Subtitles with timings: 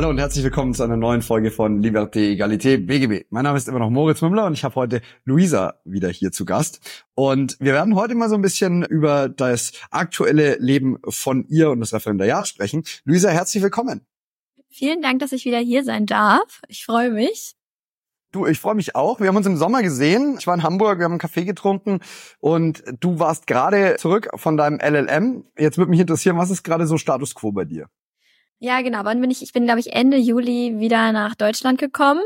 [0.00, 3.26] Hallo und herzlich willkommen zu einer neuen Folge von Liberté, Egalité, BGB.
[3.28, 6.46] Mein Name ist immer noch Moritz Mümmler und ich habe heute Luisa wieder hier zu
[6.46, 7.04] Gast.
[7.14, 11.80] Und wir werden heute mal so ein bisschen über das aktuelle Leben von ihr und
[11.80, 12.82] das Referendariat sprechen.
[13.04, 14.06] Luisa, herzlich willkommen.
[14.70, 16.62] Vielen Dank, dass ich wieder hier sein darf.
[16.68, 17.54] Ich freue mich.
[18.32, 19.20] Du, ich freue mich auch.
[19.20, 20.36] Wir haben uns im Sommer gesehen.
[20.38, 22.00] Ich war in Hamburg, wir haben einen Kaffee getrunken
[22.38, 25.44] und du warst gerade zurück von deinem LLM.
[25.58, 27.90] Jetzt würde mich interessieren, was ist gerade so Status quo bei dir?
[28.62, 29.04] Ja, genau.
[29.04, 29.42] Wann bin ich?
[29.42, 32.20] Ich bin, glaube ich, Ende Juli wieder nach Deutschland gekommen.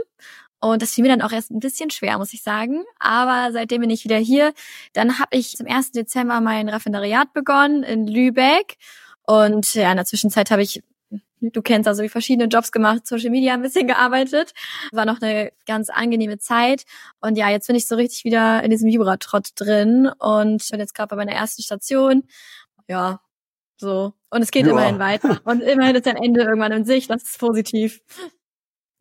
[0.61, 2.84] Und das fiel mir dann auch erst ein bisschen schwer, muss ich sagen.
[2.98, 4.52] Aber seitdem bin ich wieder hier.
[4.95, 5.92] Dann habe ich zum 1.
[5.92, 8.78] Dezember mein Referendariat begonnen in Lübeck.
[9.27, 10.83] Und ja, in der Zwischenzeit habe ich,
[11.41, 14.55] du kennst also verschiedene Jobs gemacht, Social Media ein bisschen gearbeitet.
[14.91, 16.84] War noch eine ganz angenehme Zeit.
[17.20, 20.94] Und ja, jetzt bin ich so richtig wieder in diesem Jura-Trott drin und bin jetzt
[20.94, 22.25] gerade bei meiner ersten Station.
[22.89, 23.20] Ja,
[23.77, 24.12] so.
[24.30, 24.72] Und es geht ja.
[24.72, 25.41] immerhin weiter.
[25.44, 27.06] Und immerhin ist ein Ende irgendwann in sich.
[27.06, 28.00] Das ist positiv.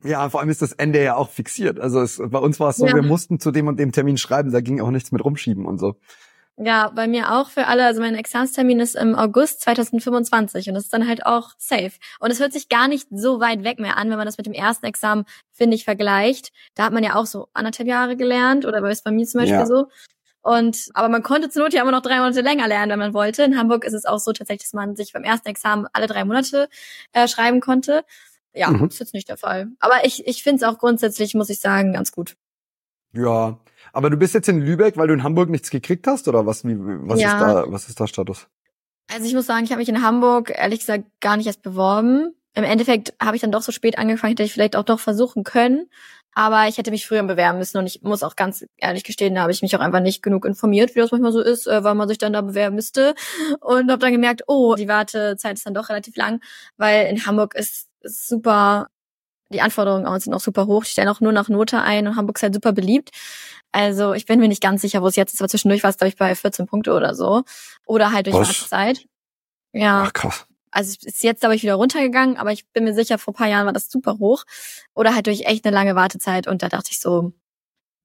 [0.03, 1.79] Ja, vor allem ist das Ende ja auch fixiert.
[1.79, 2.93] Also es, bei uns war es so, ja.
[2.93, 5.79] wir mussten zu dem und dem Termin schreiben, da ging auch nichts mit rumschieben und
[5.79, 5.95] so.
[6.57, 7.85] Ja, bei mir auch für alle.
[7.85, 11.93] Also mein Examenstermin ist im August 2025 und das ist dann halt auch safe.
[12.19, 14.45] Und es hört sich gar nicht so weit weg mehr an, wenn man das mit
[14.45, 16.51] dem ersten Examen, finde ich, vergleicht.
[16.75, 19.65] Da hat man ja auch so anderthalb Jahre gelernt oder bei mir zum Beispiel ja.
[19.65, 19.87] so.
[20.43, 23.13] Und aber man konnte zur Not ja immer noch drei Monate länger lernen, wenn man
[23.13, 23.43] wollte.
[23.43, 26.25] In Hamburg ist es auch so tatsächlich, dass man sich beim ersten Examen alle drei
[26.25, 26.67] Monate
[27.13, 28.03] äh, schreiben konnte.
[28.53, 28.87] Ja, mhm.
[28.87, 29.69] ist jetzt nicht der Fall.
[29.79, 32.35] Aber ich, ich finde es auch grundsätzlich, muss ich sagen, ganz gut.
[33.13, 33.57] Ja,
[33.93, 36.65] aber du bist jetzt in Lübeck, weil du in Hamburg nichts gekriegt hast, oder was?
[36.65, 37.33] Wie, was ja.
[37.33, 38.47] ist da, was ist da Status?
[39.11, 42.35] Also ich muss sagen, ich habe mich in Hamburg ehrlich gesagt gar nicht erst beworben.
[42.53, 45.43] Im Endeffekt habe ich dann doch so spät angefangen, hätte ich vielleicht auch doch versuchen
[45.43, 45.89] können.
[46.35, 49.41] Aber ich hätte mich früher bewerben müssen und ich muss auch ganz ehrlich gestehen, da
[49.41, 51.95] habe ich mich auch einfach nicht genug informiert, wie das manchmal so ist, äh, weil
[51.95, 53.15] man sich dann da bewerben müsste.
[53.59, 56.41] Und habe dann gemerkt, oh, die Wartezeit ist dann doch relativ lang,
[56.77, 58.87] weil in Hamburg ist, ist super,
[59.49, 60.83] die Anforderungen auch sind auch super hoch.
[60.83, 63.11] Die stellen auch nur nach Note ein und Hamburg ist halt super beliebt.
[63.71, 65.97] Also ich bin mir nicht ganz sicher, wo es jetzt ist, aber zwischendurch war es,
[65.97, 67.43] glaube ich, bei 14 Punkte oder so.
[67.85, 68.47] Oder halt durch Was?
[68.47, 69.05] Wartezeit.
[69.71, 70.03] Ja.
[70.05, 70.45] Ach, krass.
[70.73, 73.65] Also ist jetzt, glaube ich, wieder runtergegangen, aber ich bin mir sicher, vor paar Jahren
[73.65, 74.43] war das super hoch.
[74.95, 76.47] Oder halt durch echt eine lange Wartezeit.
[76.47, 77.33] Und da dachte ich so,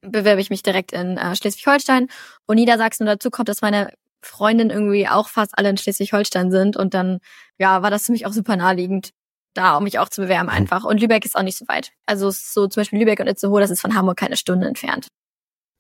[0.02, 2.08] bewerbe ich mich direkt in äh, Schleswig-Holstein
[2.46, 3.04] und Niedersachsen.
[3.04, 3.92] Und dazu kommt, dass meine
[4.22, 6.76] Freundin irgendwie auch fast alle in Schleswig-Holstein sind.
[6.76, 7.20] Und dann,
[7.58, 9.10] ja, war das für mich auch super naheliegend,
[9.54, 10.84] da, um mich auch zu bewerben einfach.
[10.84, 11.92] Und Lübeck ist auch nicht so weit.
[12.06, 15.08] Also so zum Beispiel Lübeck und Itzehoe, das ist von Hamburg keine Stunde entfernt.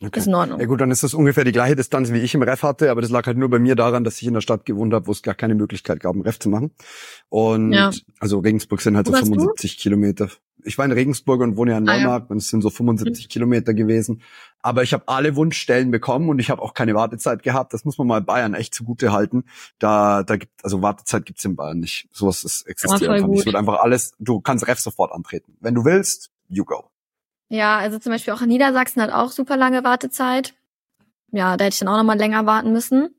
[0.00, 0.20] Okay.
[0.20, 0.60] Ist in Ordnung.
[0.60, 3.00] Ja gut, dann ist das ungefähr die gleiche Distanz, wie ich im Ref hatte, aber
[3.00, 5.12] das lag halt nur bei mir daran, dass ich in der Stadt gewohnt habe, wo
[5.12, 6.70] es gar keine Möglichkeit gab, einen Ref zu machen.
[7.28, 7.90] Und ja.
[8.20, 9.82] also Regensburg sind halt wo so 75 du?
[9.82, 10.30] Kilometer.
[10.62, 12.30] Ich war in Regensburg und wohne ja in Neumarkt ah, ja.
[12.30, 13.28] und es sind so 75 mhm.
[13.28, 14.22] Kilometer gewesen.
[14.60, 17.74] Aber ich habe alle Wunschstellen bekommen und ich habe auch keine Wartezeit gehabt.
[17.74, 19.44] Das muss man mal Bayern echt zugute halten.
[19.80, 22.08] Da, da gibt, also Wartezeit gibt's in Bayern nicht.
[22.12, 23.40] Sowas ist existiert einfach nicht.
[23.40, 25.56] Es wird einfach alles, du kannst Ref sofort antreten.
[25.60, 26.90] Wenn du willst, you go.
[27.48, 30.54] Ja, also zum Beispiel auch in Niedersachsen hat auch super lange Wartezeit.
[31.32, 33.14] Ja, da hätte ich dann auch nochmal länger warten müssen.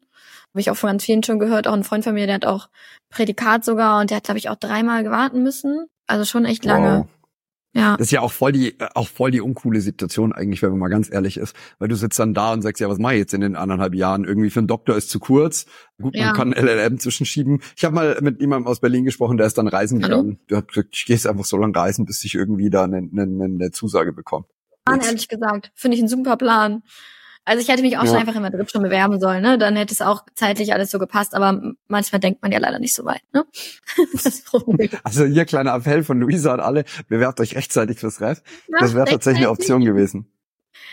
[0.52, 1.68] Habe ich auch von ganz vielen schon gehört.
[1.68, 2.70] Auch ein Freund von mir, der hat auch
[3.10, 5.88] Prädikat sogar und der hat, glaube ich, auch dreimal warten müssen.
[6.08, 7.00] Also schon echt lange.
[7.00, 7.19] Wow.
[7.74, 7.98] Ja.
[7.98, 10.88] Das ist ja auch voll die, auch voll die uncoole Situation eigentlich, wenn man mal
[10.88, 11.56] ganz ehrlich ist.
[11.78, 13.94] Weil du sitzt dann da und sagst, ja, was mache ich jetzt in den anderthalb
[13.94, 14.26] Jahren?
[14.26, 15.66] Irgendwie für einen Doktor ist zu kurz.
[16.02, 16.28] Gut, ja.
[16.28, 17.62] man kann LLM zwischenschieben.
[17.78, 20.18] Ich habe mal mit jemandem aus Berlin gesprochen, der ist dann reisen Hallo?
[20.18, 20.40] gegangen.
[20.48, 22.98] Du hast gesagt, ich gehe jetzt einfach so lange reisen, bis ich irgendwie da eine,
[22.98, 24.46] eine, eine Zusage bekomme.
[24.88, 26.82] Ehrlich gesagt, finde ich einen super Plan.
[27.50, 28.10] Also ich hätte mich auch ja.
[28.10, 29.58] schon einfach in Madrid schon bewerben sollen, ne?
[29.58, 32.94] Dann hätte es auch zeitlich alles so gepasst, aber manchmal denkt man ja leider nicht
[32.94, 33.44] so weit, ne?
[34.14, 34.92] das Problem.
[35.04, 38.44] Also hier kleiner Appell von Luisa und alle, bewerbt euch rechtzeitig fürs Ref.
[38.68, 40.32] Ja, das wäre tatsächlich eine Option gewesen.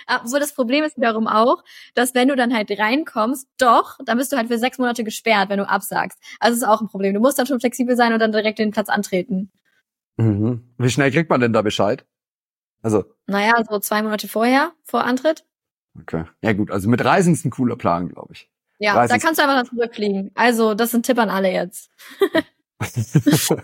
[0.09, 1.63] Obwohl das Problem ist wiederum auch,
[1.95, 5.51] dass wenn du dann halt reinkommst, doch, dann bist du halt für sechs Monate gesperrt,
[5.51, 6.19] wenn du absagst.
[6.41, 7.13] Also das ist auch ein Problem.
[7.13, 9.51] Du musst dann schon flexibel sein und dann direkt den Platz antreten.
[10.17, 10.73] Mhm.
[10.79, 12.07] Wie schnell kriegt man denn da Bescheid?
[12.81, 13.05] Also.
[13.27, 15.45] Naja, so zwei Monate vorher, vor Antritt.
[16.03, 16.25] Okay.
[16.43, 18.51] Ja gut, also mit Reisen ist ein cooler Plan, glaube ich.
[18.79, 20.31] Ja, Reisen da kannst du einfach zurückfliegen.
[20.35, 21.91] Also, das sind Tipp an alle jetzt.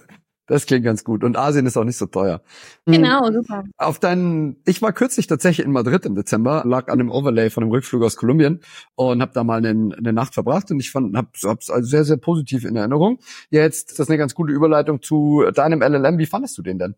[0.47, 1.23] das klingt ganz gut.
[1.23, 2.43] Und Asien ist auch nicht so teuer.
[2.87, 2.95] Hm.
[2.95, 3.65] Genau, super.
[3.77, 7.65] Auf deinen, ich war kürzlich tatsächlich in Madrid im Dezember, lag an dem Overlay von
[7.65, 8.61] dem Rückflug aus Kolumbien
[8.95, 12.05] und habe da mal eine, eine Nacht verbracht und ich fand, hab's, hab's also sehr,
[12.05, 13.19] sehr positiv in Erinnerung.
[13.51, 16.19] Jetzt ist das eine ganz gute Überleitung zu deinem LLM.
[16.19, 16.95] Wie fandest du den denn?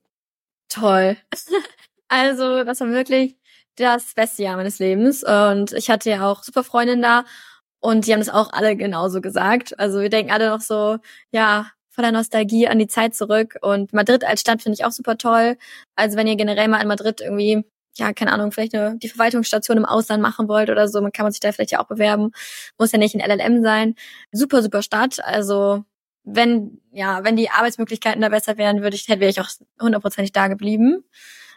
[0.69, 1.17] Toll.
[2.09, 3.37] also, das war wirklich
[3.77, 5.25] das beste Jahr meines Lebens.
[5.25, 7.25] Und ich hatte ja auch super Freundin da.
[7.81, 9.79] Und die haben das auch alle genauso gesagt.
[9.79, 10.99] Also wir denken alle noch so,
[11.33, 13.57] ja, voller Nostalgie an die Zeit zurück.
[13.63, 15.57] Und Madrid als Stadt finde ich auch super toll.
[15.97, 17.65] Also wenn ihr generell mal in Madrid irgendwie,
[17.97, 21.25] ja, keine Ahnung, vielleicht eine, die Verwaltungsstation im Ausland machen wollt oder so, man kann
[21.25, 22.33] man sich da vielleicht ja auch bewerben.
[22.79, 23.95] Muss ja nicht ein LLM sein.
[24.33, 25.23] Super, super Stadt.
[25.23, 25.85] Also
[26.25, 29.51] wenn, ja, wenn die Arbeitsmöglichkeiten da besser wären, würde ich, hätte wäre ich auch
[29.81, 31.05] hundertprozentig da geblieben.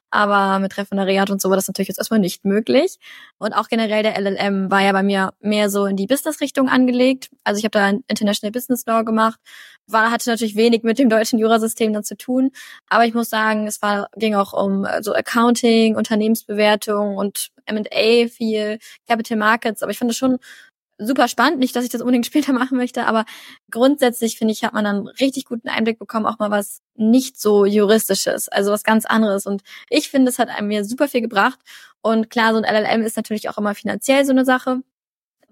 [0.09, 2.97] Aber mit Referendariat und so war das natürlich jetzt erstmal nicht möglich.
[3.37, 7.29] Und auch generell der LLM war ja bei mir mehr so in die Business-Richtung angelegt.
[7.43, 9.39] Also ich habe da International Business Law gemacht.
[9.85, 12.51] War, hatte natürlich wenig mit dem deutschen Jurasystem dann zu tun.
[12.89, 18.27] Aber ich muss sagen, es war, ging auch um äh, so Accounting, Unternehmensbewertung und M&A
[18.27, 19.83] viel, Capital Markets.
[19.83, 20.39] Aber ich fand das schon
[20.97, 21.59] super spannend.
[21.59, 23.25] Nicht, dass ich das unbedingt später machen möchte, aber
[23.71, 27.65] grundsätzlich finde ich, hat man dann richtig guten Einblick bekommen, auch mal was nicht so
[27.65, 29.45] juristisches, also was ganz anderes.
[29.45, 31.59] Und ich finde, es hat einem mir super viel gebracht.
[32.01, 34.81] Und klar, so ein LLM ist natürlich auch immer finanziell so eine Sache.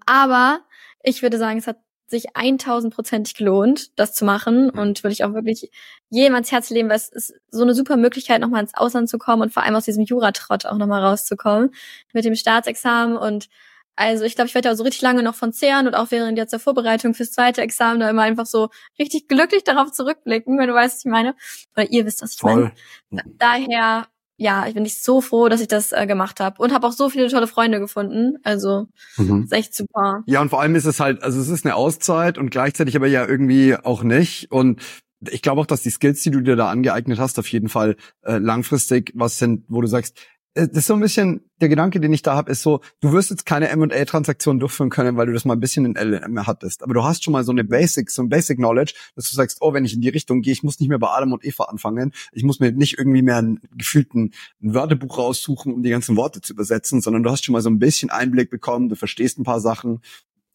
[0.06, 0.62] Aber
[1.03, 1.77] ich würde sagen, es hat
[2.07, 5.71] sich 1000-prozentig gelohnt, das zu machen und würde ich auch wirklich
[6.09, 9.18] jedem ans Herz legen, weil es ist so eine super Möglichkeit, nochmal ins Ausland zu
[9.18, 11.71] kommen und vor allem aus diesem Juratrott auch nochmal rauszukommen
[12.13, 13.50] mit dem Staatsexamen und
[13.95, 16.38] also ich glaube, ich werde da so richtig lange noch von zehren und auch während
[16.38, 18.69] jetzt der Vorbereitung fürs zweite Examen da immer einfach so
[19.00, 21.36] richtig glücklich darauf zurückblicken, wenn du weißt, was ich meine.
[21.75, 22.71] Oder ihr wisst, was ich Voll.
[23.09, 23.24] meine.
[23.38, 24.07] Daher,
[24.38, 26.92] ja, ich bin nicht so froh, dass ich das äh, gemacht habe und habe auch
[26.92, 28.38] so viele tolle Freunde gefunden.
[28.44, 29.44] Also mhm.
[29.44, 30.24] ist echt super.
[30.25, 33.07] Ja, und vor allem ist es halt, also es ist eine Auszeit und gleichzeitig aber
[33.07, 34.51] ja irgendwie auch nicht.
[34.51, 34.81] Und
[35.21, 37.95] ich glaube auch, dass die Skills, die du dir da angeeignet hast, auf jeden Fall
[38.24, 40.19] äh, langfristig was sind, wo du sagst,
[40.56, 43.30] das ist so ein bisschen der Gedanke, den ich da habe, ist so, du wirst
[43.30, 46.81] jetzt keine M&A-Transaktion durchführen können, weil du das mal ein bisschen in LLM hattest.
[46.81, 49.57] Aber du hast schon mal so eine Basic, so ein Basic Knowledge, dass du sagst,
[49.60, 51.66] oh, wenn ich in die Richtung gehe, ich muss nicht mehr bei Adam und Eva
[51.66, 52.13] anfangen.
[52.31, 56.40] Ich muss mir nicht irgendwie mehr einen gefühlten ein Wörterbuch raussuchen, um die ganzen Worte
[56.40, 59.44] zu übersetzen, sondern du hast schon mal so ein bisschen Einblick bekommen, du verstehst ein
[59.44, 60.00] paar Sachen.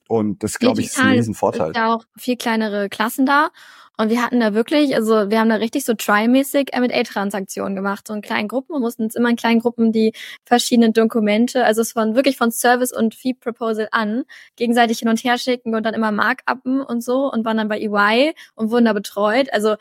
[0.09, 1.69] Und das, glaube ich, ist ein Riesenvorteil.
[1.69, 3.51] Es gibt auch viel kleinere Klassen da.
[3.97, 8.15] Und wir hatten da wirklich, also wir haben da richtig so trial-mäßig M&A-Transaktionen gemacht, so
[8.15, 10.15] in kleinen Gruppen und mussten uns immer in kleinen Gruppen die
[10.47, 14.25] verschiedenen Dokumente, also es von wirklich von Service und Fee Proposal an,
[14.57, 17.79] gegenseitig hin und her schicken und dann immer Markuppen und so und waren dann bei
[17.79, 19.53] EY und wurden da betreut.
[19.53, 19.77] Also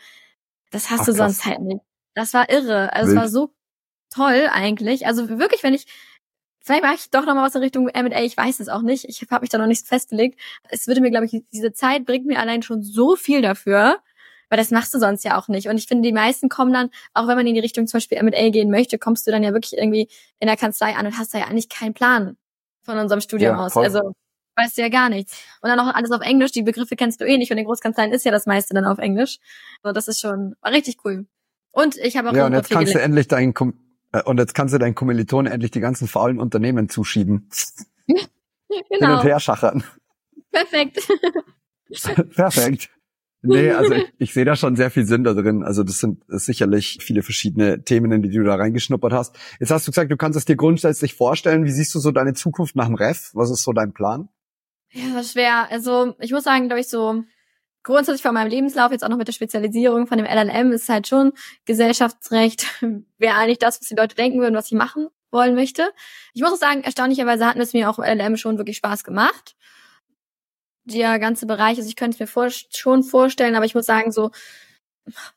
[0.71, 1.81] das hast Ach, du sonst halt nicht.
[2.13, 2.91] Das war irre.
[2.91, 3.17] Also Wild.
[3.17, 3.53] es war so
[4.09, 5.07] toll eigentlich.
[5.07, 5.85] Also wirklich, wenn ich
[6.61, 9.06] Vielleicht mache ich doch noch mal was in Richtung M&A, ich weiß es auch nicht.
[9.06, 10.39] Ich habe mich da noch nicht festgelegt.
[10.69, 13.97] Es würde mir, glaube ich, diese Zeit bringt mir allein schon so viel dafür,
[14.50, 15.69] weil das machst du sonst ja auch nicht.
[15.69, 18.17] Und ich finde, die meisten kommen dann, auch wenn man in die Richtung zum Beispiel
[18.17, 20.09] M&A gehen möchte, kommst du dann ja wirklich irgendwie
[20.39, 22.38] in der Kanzlei an und hast da ja eigentlich keinen Plan
[22.81, 23.73] von unserem Studium ja, aus.
[23.73, 23.85] Voll.
[23.85, 24.13] Also
[24.55, 25.41] weißt du ja gar nichts.
[25.62, 28.12] Und dann noch alles auf Englisch, die Begriffe kennst du eh nicht und in Großkanzleien
[28.12, 29.39] ist ja das meiste dann auf Englisch.
[29.83, 31.25] So, das ist schon, war richtig cool.
[31.71, 33.53] Und ich habe auch Ja, und jetzt kannst du endlich deinen äh,
[34.25, 37.50] und jetzt kannst du deinen Kommiliton endlich die ganzen faulen Unternehmen zuschieben.
[38.07, 38.19] genau.
[38.69, 39.23] Hin und genau.
[39.23, 39.83] her schachern.
[40.51, 41.00] Perfekt.
[42.35, 42.89] Perfekt.
[43.41, 45.63] Nee, also ich, ich sehe da schon sehr viel Sinn da drin.
[45.63, 49.38] Also das sind sicherlich viele verschiedene Themen, in die du da reingeschnuppert hast.
[49.59, 51.63] Jetzt hast du gesagt, du kannst es dir grundsätzlich vorstellen.
[51.63, 53.31] Wie siehst du so deine Zukunft nach dem Ref?
[53.33, 54.27] Was ist so dein Plan?
[54.91, 55.67] Ja, das ist schwer.
[55.71, 57.23] Also ich muss sagen, glaube ich, so
[57.83, 61.07] grundsätzlich von meinem Lebenslauf, jetzt auch noch mit der Spezialisierung von dem LLM, ist halt
[61.07, 61.33] schon
[61.65, 62.65] Gesellschaftsrecht,
[63.17, 65.91] wäre eigentlich das, was die Leute denken würden, was ich machen wollen möchte.
[66.33, 69.55] Ich muss auch sagen, erstaunlicherweise hat es mir auch LLM schon wirklich Spaß gemacht
[70.89, 71.77] der ganze Bereich.
[71.77, 74.31] Also ich könnte es mir vor, schon vorstellen, aber ich muss sagen, so,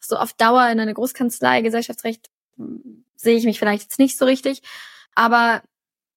[0.01, 4.25] so auf Dauer in eine Großkanzlei, Gesellschaftsrecht, hm, sehe ich mich vielleicht jetzt nicht so
[4.25, 4.63] richtig.
[5.15, 5.63] Aber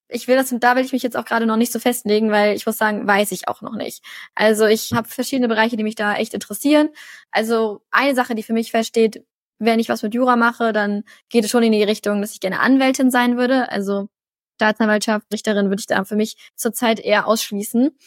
[0.08, 2.56] ich will das, da will ich mich jetzt auch gerade noch nicht so festlegen, weil
[2.56, 4.04] ich muss sagen, weiß ich auch noch nicht.
[4.36, 6.90] Also ich habe verschiedene Bereiche, die mich da echt interessieren.
[7.32, 9.26] Also eine Sache, die für mich feststeht,
[9.58, 12.40] wenn ich was mit Jura mache, dann geht es schon in die Richtung, dass ich
[12.40, 13.72] gerne Anwältin sein würde.
[13.72, 14.10] Also
[14.56, 17.98] Staatsanwaltschaft, Richterin würde ich da für mich zurzeit eher ausschließen.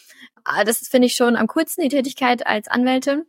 [0.44, 3.24] Ah, das finde ich schon am coolsten, die Tätigkeit als Anwältin.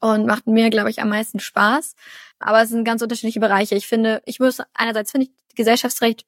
[0.00, 1.94] Und macht mir, glaube ich, am meisten Spaß.
[2.38, 3.74] Aber es sind ganz unterschiedliche Bereiche.
[3.74, 6.26] Ich finde, ich muss, einerseits finde ich Gesellschaftsrecht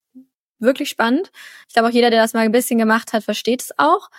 [0.58, 1.30] wirklich spannend.
[1.68, 4.10] Ich glaube auch jeder, der das mal ein bisschen gemacht hat, versteht es auch.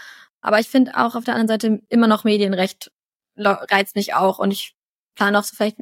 [0.42, 2.92] Aber ich finde auch auf der anderen Seite immer noch Medienrecht
[3.36, 4.40] reizt mich auch.
[4.40, 4.76] Und ich
[5.16, 5.78] plane auch so vielleicht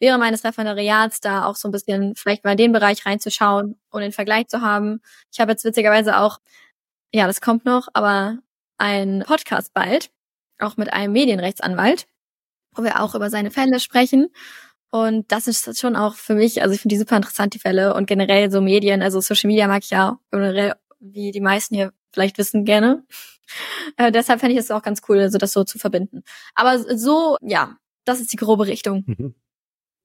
[0.00, 4.00] während meines Referendariats da auch so ein bisschen vielleicht mal in den Bereich reinzuschauen und
[4.02, 5.00] den Vergleich zu haben.
[5.32, 6.40] Ich habe jetzt witzigerweise auch,
[7.12, 8.38] ja, das kommt noch, aber
[8.78, 10.10] ein Podcast bald,
[10.58, 12.06] auch mit einem Medienrechtsanwalt,
[12.74, 14.28] wo wir auch über seine Fälle sprechen.
[14.94, 17.94] Und das ist schon auch für mich, also ich finde die super interessant, die Fälle
[17.94, 21.92] und generell so Medien, also Social Media mag ich ja generell, wie die meisten hier
[22.12, 23.04] vielleicht wissen, gerne.
[23.98, 26.24] Äh, deshalb fände ich es auch ganz cool, also das so zu verbinden.
[26.54, 29.04] Aber so, ja, das ist die grobe Richtung.
[29.06, 29.34] Mhm.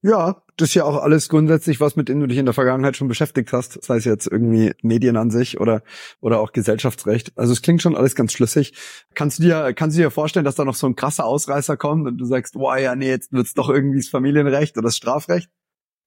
[0.02, 2.96] Ja, das ist ja auch alles grundsätzlich was, mit dem du dich in der Vergangenheit
[2.96, 5.82] schon beschäftigt hast, sei es jetzt irgendwie Medien an sich oder
[6.20, 7.32] oder auch Gesellschaftsrecht.
[7.36, 8.72] Also es klingt schon alles ganz schlüssig.
[9.14, 12.06] Kannst du dir kannst du dir vorstellen, dass da noch so ein krasser Ausreißer kommt
[12.06, 15.50] und du sagst, boah, ja, nee, jetzt wird's doch irgendwie das Familienrecht oder das Strafrecht?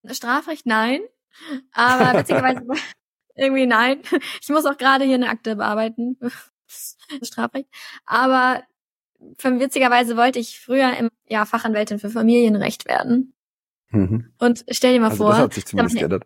[0.10, 1.02] Strafrecht nein,
[1.72, 2.64] aber witzigerweise
[3.36, 4.02] irgendwie nein.
[4.42, 6.18] Ich muss auch gerade hier eine Akte bearbeiten.
[7.22, 7.70] Strafrecht.
[8.06, 8.64] Aber
[9.20, 13.34] witzigerweise wollte ich früher im ja, Fachanwältin für Familienrecht werden.
[13.94, 14.34] Mhm.
[14.40, 15.32] Und stell dir mal also vor.
[15.32, 16.24] Das hat sich zumindest geändert.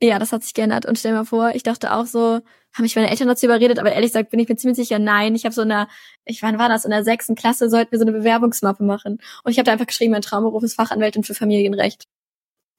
[0.00, 0.86] Ja, das hat sich geändert.
[0.86, 2.40] Und stell dir mal vor, ich dachte auch so,
[2.74, 5.34] haben mich meine Eltern dazu überredet, aber ehrlich gesagt bin ich mir ziemlich sicher, nein.
[5.34, 5.88] Ich habe so eine,
[6.24, 9.18] ich wann war das, in der sechsten Klasse sollten wir so eine Bewerbungsmappe machen.
[9.44, 12.08] Und ich habe da einfach geschrieben, mein Traumberuf ist Fachanwältin für Familienrecht.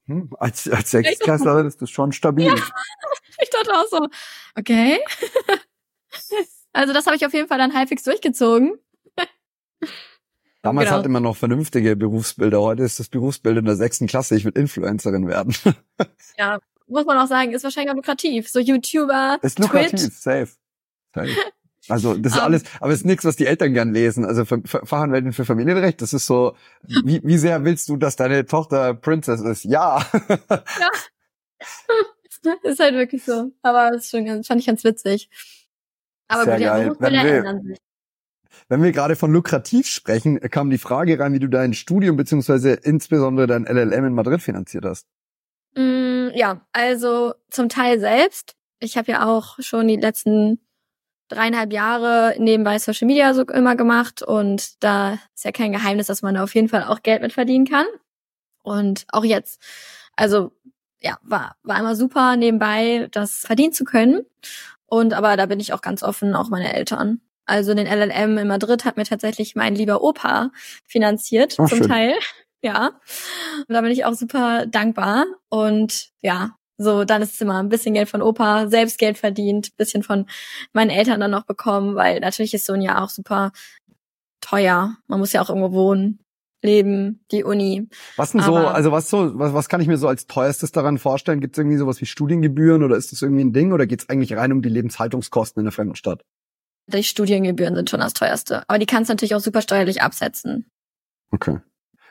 [0.08, 2.48] Hm, als, als Sechstklässlerin ist das schon stabil.
[2.48, 2.56] Ja,
[3.42, 4.08] ich dachte auch so,
[4.58, 5.00] okay.
[6.74, 8.80] also das habe ich auf jeden Fall dann halbwegs durchgezogen.
[10.64, 10.98] Damals genau.
[10.98, 12.62] hatte man noch vernünftige Berufsbilder.
[12.62, 15.54] Heute ist das Berufsbild in der sechsten Klasse, ich will Influencerin werden.
[16.38, 18.50] ja, muss man auch sagen, ist wahrscheinlich auch lukrativ.
[18.50, 20.14] So YouTuber, Ist lukrativ, Twitch.
[20.14, 20.52] safe.
[21.14, 21.36] safe.
[21.90, 24.24] Also das ist um, alles, aber es ist nichts, was die Eltern gern lesen.
[24.24, 26.56] Also Fachanwältin für Familienrecht, das ist so,
[27.04, 29.66] wie, wie sehr willst du, dass deine Tochter Princess ist?
[29.66, 30.02] Ja.
[30.30, 30.92] ja.
[32.64, 33.52] ist halt wirklich so.
[33.64, 35.30] Aber das ist schon ganz, fand ich ganz witzig.
[36.30, 36.88] Aber Sehr gut, geil.
[36.88, 37.76] ja, wenn wir,
[38.70, 42.74] wenn wir gerade von lukrativ sprechen, kam die Frage rein, wie du dein Studium beziehungsweise
[42.74, 45.08] insbesondere dein LLM in Madrid finanziert hast.
[45.76, 48.56] Mm, ja, also zum Teil selbst.
[48.80, 50.60] Ich habe ja auch schon die letzten
[51.30, 56.22] dreieinhalb Jahre nebenbei Social Media so immer gemacht und da ist ja kein Geheimnis, dass
[56.22, 57.86] man da auf jeden Fall auch Geld mit verdienen kann.
[58.62, 59.62] Und auch jetzt,
[60.16, 60.52] also
[61.02, 64.26] ja, war, war immer super nebenbei das verdienen zu können.
[64.86, 67.20] Und aber da bin ich auch ganz offen, auch meine Eltern.
[67.46, 70.52] Also den LLM in Madrid hat mir tatsächlich mein lieber Opa
[70.88, 71.88] finanziert, Ach, zum schön.
[71.88, 72.14] Teil.
[72.66, 72.92] Ja.
[73.68, 75.26] Und da bin ich auch super dankbar.
[75.50, 79.76] Und ja, so, dann ist es immer ein bisschen Geld von Opa, selbst Geld verdient,
[79.76, 80.28] bisschen von
[80.72, 83.52] meinen Eltern dann noch bekommen, weil natürlich ist so ein Jahr auch super
[84.40, 84.96] teuer.
[85.08, 86.24] Man muss ja auch irgendwo wohnen,
[86.64, 87.88] leben, die Uni.
[88.16, 90.98] Was denn so, also was so, was, was kann ich mir so als teuerstes daran
[90.98, 91.42] vorstellen?
[91.42, 94.10] Gibt es irgendwie sowas wie Studiengebühren oder ist das irgendwie ein Ding oder geht es
[94.10, 96.24] eigentlich rein um die Lebenshaltungskosten in der fremden Stadt?
[96.88, 98.64] Die Studiengebühren sind schon das teuerste.
[98.68, 100.70] Aber die kannst du natürlich auch super steuerlich absetzen.
[101.32, 101.60] Okay.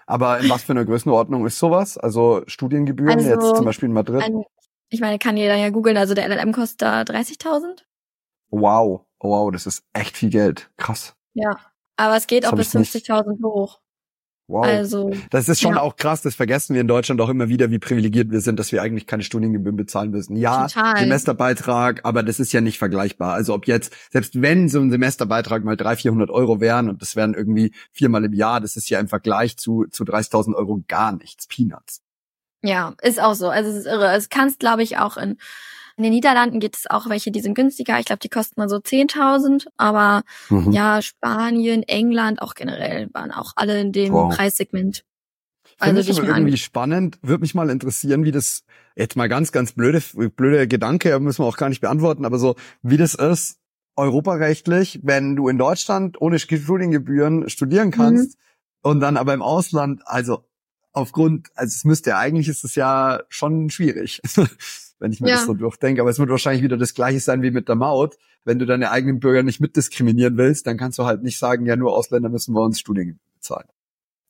[0.06, 1.96] Aber in was für einer Größenordnung ist sowas?
[1.98, 4.22] Also Studiengebühren also, jetzt zum Beispiel in Madrid?
[4.22, 4.42] Ein,
[4.88, 5.96] ich meine, kann jeder ja googeln.
[5.96, 7.82] Also der LLM kostet da 30.000.
[8.50, 9.06] Wow.
[9.20, 10.70] Oh, wow, das ist echt viel Geld.
[10.76, 11.14] Krass.
[11.34, 11.56] Ja.
[11.96, 13.80] Aber es geht das auch bis 50.000 hoch.
[14.52, 14.66] Wow.
[14.66, 15.80] Also, das ist schon ja.
[15.80, 18.70] auch krass, das vergessen wir in Deutschland auch immer wieder, wie privilegiert wir sind, dass
[18.70, 20.36] wir eigentlich keine Studiengebühren bezahlen müssen.
[20.36, 20.98] Ja, Total.
[20.98, 23.32] Semesterbeitrag, aber das ist ja nicht vergleichbar.
[23.32, 27.16] Also ob jetzt, selbst wenn so ein Semesterbeitrag mal 300, 400 Euro wären und das
[27.16, 31.12] wären irgendwie viermal im Jahr, das ist ja im Vergleich zu, zu 30.000 Euro gar
[31.12, 32.02] nichts, Peanuts.
[32.62, 33.48] Ja, ist auch so.
[33.48, 34.14] Also es ist irre.
[34.14, 35.38] Es kannst, glaube ich, auch in
[35.96, 37.98] in den Niederlanden gibt es auch welche, die sind günstiger.
[37.98, 39.66] Ich glaube, die kosten mal so 10.000.
[39.76, 40.72] Aber mhm.
[40.72, 44.34] ja, Spanien, England auch generell waren auch alle in dem wow.
[44.34, 45.04] Preissegment.
[45.78, 47.18] Also Finde ich aber irgendwie spannend.
[47.22, 50.02] Würde mich mal interessieren, wie das, jetzt mal ganz, ganz blöde,
[50.36, 53.58] blöde Gedanke, müssen wir auch gar nicht beantworten, aber so, wie das ist,
[53.96, 58.90] europarechtlich, wenn du in Deutschland ohne Studiengebühren studieren kannst mhm.
[58.90, 60.44] und dann aber im Ausland, also
[60.92, 64.20] aufgrund, also es müsste ja eigentlich ist es ja schon schwierig.
[65.02, 65.34] wenn ich mir ja.
[65.34, 66.00] das so durchdenke.
[66.00, 68.16] Aber es wird wahrscheinlich wieder das Gleiche sein wie mit der Maut.
[68.44, 71.76] Wenn du deine eigenen Bürger nicht mitdiskriminieren willst, dann kannst du halt nicht sagen, ja,
[71.76, 73.66] nur Ausländer müssen wir uns Studien bezahlen.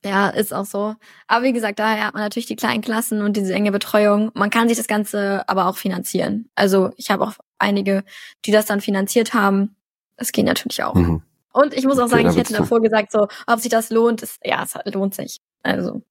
[0.05, 0.97] Ja, ist auch so.
[1.29, 4.33] Aber wie gesagt, daher hat man natürlich die kleinen Klassen und diese enge Betreuung.
[4.35, 6.49] Man kann sich das Ganze aber auch finanzieren.
[6.55, 8.03] Also ich habe auch einige,
[8.45, 9.77] die das dann finanziert haben.
[10.17, 10.95] Das geht natürlich auch.
[10.95, 11.23] Mhm.
[11.53, 14.41] Und ich muss auch sagen, ich hätte davor gesagt, so, ob sich das lohnt, ist,
[14.43, 15.39] ja, es lohnt sich.
[15.63, 16.03] Also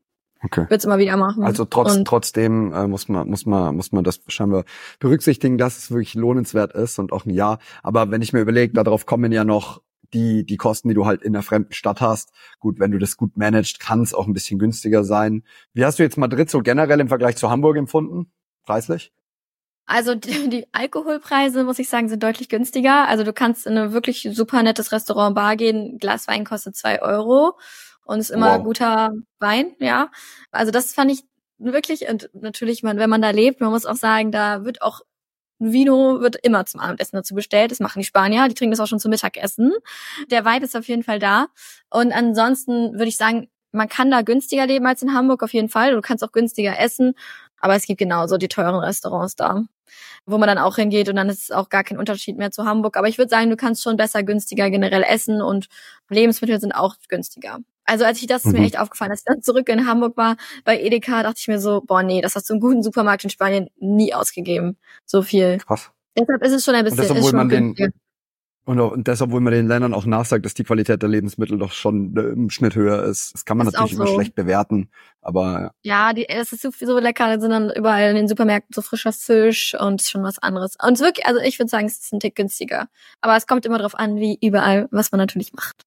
[0.43, 0.65] Okay.
[0.69, 1.43] Wird's immer wieder machen.
[1.43, 4.65] Also trotz, und trotzdem äh, muss man muss man muss man das scheinbar
[4.99, 7.59] berücksichtigen, dass es wirklich lohnenswert ist und auch ein Ja.
[7.83, 9.81] Aber wenn ich mir überlege, darauf kommen ja noch
[10.13, 12.31] die die Kosten, die du halt in der fremden Stadt hast.
[12.59, 15.43] Gut, wenn du das gut managst, kann es auch ein bisschen günstiger sein.
[15.73, 18.31] Wie hast du jetzt Madrid so generell im Vergleich zu Hamburg empfunden,
[18.63, 19.13] preislich?
[19.85, 23.07] Also die, die Alkoholpreise, muss ich sagen, sind deutlich günstiger.
[23.07, 27.01] Also du kannst in ein wirklich super nettes Restaurant Bar gehen, Glas Wein kostet zwei
[27.01, 27.57] Euro
[28.11, 28.63] und ist immer wow.
[28.63, 30.09] guter Wein, ja.
[30.51, 31.23] Also das fand ich
[31.57, 35.01] wirklich, und natürlich, man, wenn man da lebt, man muss auch sagen, da wird auch
[35.59, 37.69] Vino wird immer zum Abendessen dazu bestellt.
[37.69, 38.47] Das machen die Spanier.
[38.47, 39.71] Die trinken das auch schon zum Mittagessen.
[40.31, 41.47] Der Vibe ist auf jeden Fall da.
[41.91, 45.69] Und ansonsten würde ich sagen, man kann da günstiger leben als in Hamburg auf jeden
[45.69, 45.93] Fall.
[45.93, 47.13] Du kannst auch günstiger essen.
[47.59, 49.63] Aber es gibt genauso die teuren Restaurants da,
[50.25, 52.65] wo man dann auch hingeht und dann ist es auch gar kein Unterschied mehr zu
[52.65, 52.97] Hamburg.
[52.97, 55.67] Aber ich würde sagen, du kannst schon besser günstiger generell essen und
[56.09, 57.59] Lebensmittel sind auch günstiger.
[57.91, 58.63] Also als ich das ist mir mhm.
[58.67, 61.81] echt aufgefallen, als ich dann zurück in Hamburg war bei Edeka, dachte ich mir so,
[61.81, 64.77] boah nee, das hast du im guten Supermarkt in Spanien nie ausgegeben.
[65.05, 65.57] So viel.
[65.57, 65.91] Krass.
[66.17, 67.01] Deshalb ist es schon ein bisschen.
[67.01, 67.75] Und das, obwohl man den,
[68.63, 71.57] und, auch, und deshalb, obwohl man den Ländern auch nachsagt, dass die Qualität der Lebensmittel
[71.57, 73.33] doch schon äh, im Schnitt höher ist.
[73.33, 74.03] Das kann man ist natürlich so.
[74.03, 74.89] immer schlecht bewerten,
[75.21, 76.13] aber ja.
[76.13, 79.11] die, es ist so, so lecker, da sind dann überall in den Supermärkten so frischer
[79.11, 80.77] Fisch und schon was anderes.
[80.81, 82.87] Und wirklich, also ich würde sagen, es ist ein Tick günstiger.
[83.19, 85.83] Aber es kommt immer drauf an, wie überall, was man natürlich macht.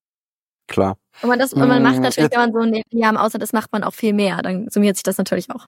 [0.67, 0.97] Klar.
[1.23, 3.43] Und man, das, und man macht mm, natürlich, wenn man so ein Jahr im Ausland
[3.43, 4.43] ist, macht man auch viel mehr.
[4.43, 5.67] Dann summiert sich das natürlich auch.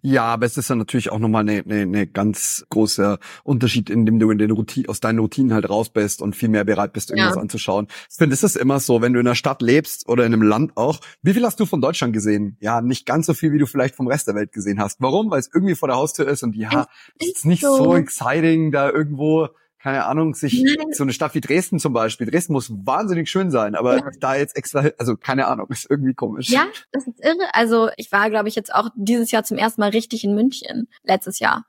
[0.00, 4.06] Ja, aber es ist dann natürlich auch nochmal eine, eine, eine ganz großer Unterschied, in
[4.06, 6.92] dem du in den Routinen, aus deinen Routinen halt raus bist und viel mehr bereit
[6.92, 7.40] bist, irgendwas ja.
[7.40, 7.88] anzuschauen.
[8.10, 10.42] Ich finde, es ist immer so, wenn du in einer Stadt lebst oder in einem
[10.42, 11.00] Land auch.
[11.22, 12.56] Wie viel hast du von Deutschland gesehen?
[12.60, 15.00] Ja, nicht ganz so viel, wie du vielleicht vom Rest der Welt gesehen hast.
[15.00, 15.30] Warum?
[15.30, 16.86] Weil es irgendwie vor der Haustür ist und ja,
[17.18, 17.76] es ist nicht so.
[17.76, 19.48] so exciting, da irgendwo
[19.82, 22.30] keine Ahnung, sich so eine Stadt wie Dresden zum Beispiel.
[22.30, 24.10] Dresden muss wahnsinnig schön sein, aber ja.
[24.20, 26.50] da jetzt extra, also keine Ahnung, ist irgendwie komisch.
[26.50, 27.52] Ja, das ist irre.
[27.52, 30.86] Also ich war, glaube ich, jetzt auch dieses Jahr zum ersten Mal richtig in München,
[31.02, 31.64] letztes Jahr.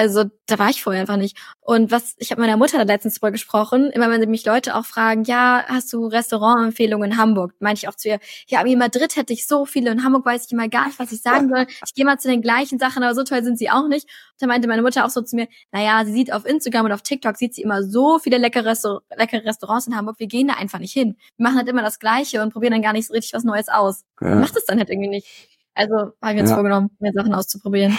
[0.00, 1.36] Also da war ich vorher einfach nicht.
[1.60, 4.86] Und was, ich habe meiner Mutter da letztens drüber gesprochen, immer wenn mich Leute auch
[4.86, 7.52] fragen, ja, hast du Restaurantempfehlungen in Hamburg?
[7.58, 10.24] Meinte ich auch zu ihr, ja, aber in Madrid hätte ich so viele, in Hamburg
[10.24, 11.66] weiß ich mal gar nicht, was ich sagen soll.
[11.84, 14.04] Ich gehe mal zu den gleichen Sachen, aber so toll sind sie auch nicht.
[14.04, 16.92] Und da meinte meine Mutter auch so zu mir, naja, sie sieht auf Instagram und
[16.92, 18.74] auf TikTok, sieht sie immer so viele leckere,
[19.14, 21.18] leckere Restaurants in Hamburg, wir gehen da einfach nicht hin.
[21.36, 23.68] Wir machen halt immer das Gleiche und probieren dann gar nicht so richtig was Neues
[23.68, 24.04] aus.
[24.22, 24.36] Ja.
[24.36, 25.26] Macht es dann halt irgendwie nicht.
[25.74, 26.56] Also habe ich mir jetzt ja.
[26.56, 27.98] vorgenommen, mehr Sachen auszuprobieren.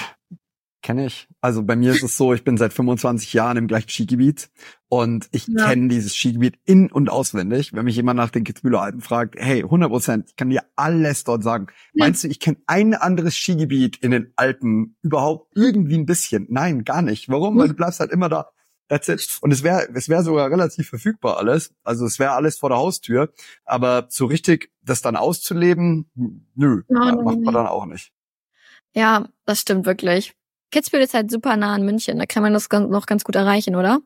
[0.81, 1.27] Kenne ich.
[1.41, 4.49] Also bei mir ist es so, ich bin seit 25 Jahren im gleichen Skigebiet
[4.89, 5.67] und ich ja.
[5.67, 7.73] kenne dieses Skigebiet in- und auswendig.
[7.73, 11.23] Wenn mich jemand nach den Kitzbühler Alpen fragt, hey, 100 Prozent, ich kann dir alles
[11.23, 11.67] dort sagen.
[11.93, 12.05] Ja.
[12.05, 16.47] Meinst du, ich kenne ein anderes Skigebiet in den Alpen überhaupt irgendwie ein bisschen?
[16.49, 17.29] Nein, gar nicht.
[17.29, 17.59] Warum?
[17.59, 18.49] Weil du bleibst halt immer da.
[18.87, 19.37] That's it.
[19.41, 21.73] Und es wäre es wäre sogar relativ verfügbar alles.
[21.83, 23.31] Also es wäre alles vor der Haustür.
[23.65, 26.09] Aber so richtig das dann auszuleben,
[26.55, 28.11] nö, oh, macht man dann auch nicht.
[28.93, 30.35] Ja, das stimmt wirklich.
[30.71, 33.75] Kitzbühel ist halt super nah an München, da kann man das noch ganz gut erreichen,
[33.75, 34.01] oder?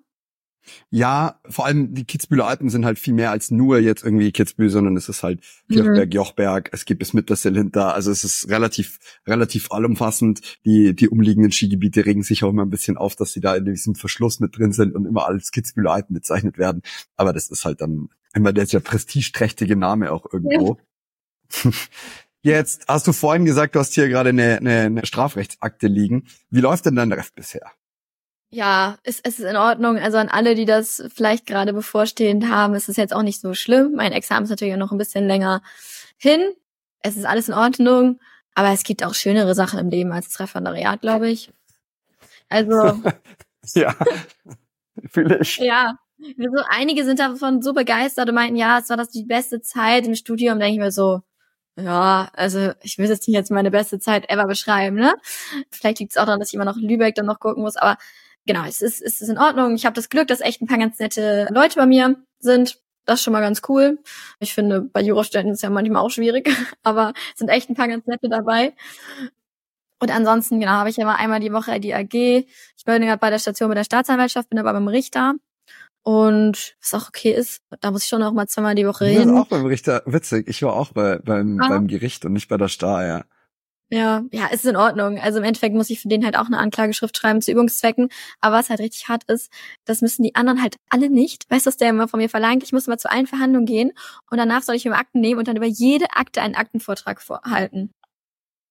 [0.89, 4.69] Ja, vor allem die Kitzbüheler Alpen sind halt viel mehr als nur jetzt irgendwie Kitzbühel,
[4.69, 6.11] sondern es ist halt Kirchberg, mhm.
[6.11, 10.41] Jochberg, es gibt bis Mittersill hinter, also es ist relativ, relativ allumfassend.
[10.65, 13.65] Die, die umliegenden Skigebiete regen sich auch immer ein bisschen auf, dass sie da in
[13.65, 16.81] diesem Verschluss mit drin sind und immer als Kitzbüheler Alpen bezeichnet werden.
[17.15, 20.77] Aber das ist halt dann immer der sehr prestigeträchtige Name auch irgendwo.
[21.63, 21.71] Ja.
[22.45, 26.27] Jetzt hast du vorhin gesagt, du hast hier gerade eine, eine, eine Strafrechtsakte liegen.
[26.51, 27.71] Wie läuft denn dein Ref bisher?
[28.51, 29.97] Ja, es, es ist in Ordnung.
[29.97, 33.55] Also an alle, die das vielleicht gerade bevorstehend haben, ist es jetzt auch nicht so
[33.55, 33.93] schlimm.
[33.95, 35.63] Mein Examen ist natürlich noch ein bisschen länger
[36.17, 36.53] hin.
[36.99, 38.19] Es ist alles in Ordnung.
[38.53, 41.51] Aber es gibt auch schönere Sachen im Leben als das Referendariat, glaube ich.
[42.47, 43.01] Also.
[43.73, 43.95] ja,
[45.09, 45.57] fühle ich.
[45.57, 45.97] Ja.
[46.37, 50.05] Also einige sind davon so begeistert und meinten, ja, es war das die beste Zeit
[50.05, 50.59] im Studium.
[50.59, 51.23] Denke ich mir so,
[51.77, 55.13] ja, also ich will jetzt nicht jetzt meine beste Zeit ever beschreiben, ne?
[55.71, 57.97] Vielleicht liegt es auch daran, dass ich immer noch Lübeck dann noch gucken muss, aber
[58.45, 59.75] genau, es ist, es ist in Ordnung.
[59.75, 62.79] Ich habe das Glück, dass echt ein paar ganz nette Leute bei mir sind.
[63.05, 63.99] Das ist schon mal ganz cool.
[64.39, 66.49] Ich finde, bei Jurastudenten ist es ja manchmal auch schwierig,
[66.83, 68.73] aber es sind echt ein paar ganz nette dabei.
[69.99, 72.13] Und ansonsten, genau, habe ich immer einmal die Woche die AG.
[72.13, 75.35] Ich bin gerade bei der Station mit der Staatsanwaltschaft, bin aber beim Richter.
[76.07, 79.21] Und was auch okay ist, da muss ich schon auch mal zweimal die Woche hin.
[79.21, 81.67] Ich war auch beim Richter, witzig, ich war auch bei, beim, ah.
[81.67, 83.25] beim Gericht und nicht bei der Star, ja.
[83.89, 85.17] Ja, ja, ist in Ordnung.
[85.17, 88.09] Also im Endeffekt muss ich für den halt auch eine Anklageschrift schreiben zu Übungszwecken.
[88.39, 89.51] Aber was halt richtig hart ist,
[89.85, 91.49] das müssen die anderen halt alle nicht.
[91.49, 92.61] Weißt du, was der immer von mir verlangt?
[92.61, 93.91] Ich muss mal zu allen Verhandlungen gehen
[94.29, 97.91] und danach soll ich mir Akten nehmen und dann über jede Akte einen Aktenvortrag vorhalten.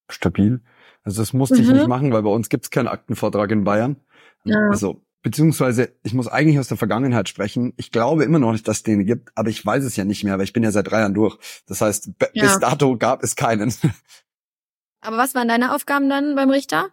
[0.09, 0.61] Stabil.
[1.03, 1.63] Also das musste mhm.
[1.63, 3.97] ich nicht machen, weil bei uns gibt's keinen Aktenvortrag in Bayern.
[4.45, 4.69] Ja.
[4.71, 7.73] Also beziehungsweise ich muss eigentlich aus der Vergangenheit sprechen.
[7.77, 10.23] Ich glaube immer noch nicht, dass es den gibt, aber ich weiß es ja nicht
[10.23, 11.39] mehr, weil ich bin ja seit drei Jahren durch.
[11.67, 12.45] Das heißt, ja.
[12.45, 13.75] bis dato gab es keinen.
[15.01, 16.89] Aber was waren deine Aufgaben dann beim Richter?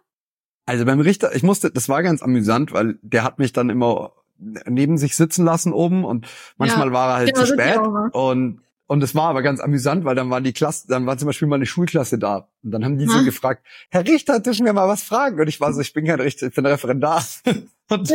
[0.66, 4.12] Also beim Richter, ich musste, das war ganz amüsant, weil der hat mich dann immer
[4.36, 6.26] neben sich sitzen lassen oben und
[6.58, 7.78] manchmal ja, war er halt zu spät
[8.12, 8.60] und
[8.92, 11.48] und es war aber ganz amüsant, weil dann war die Klasse, dann war zum Beispiel
[11.48, 12.50] mal eine Schulklasse da.
[12.62, 13.10] Und dann haben die hm?
[13.10, 15.40] so gefragt, Herr Richter, dürfen wir mal was fragen?
[15.40, 17.24] Und ich war so, ich bin kein Richter, ich bin Referendar.
[17.88, 18.12] Und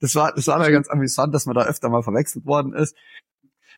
[0.00, 2.94] das war, das war dann ganz amüsant, dass man da öfter mal verwechselt worden ist.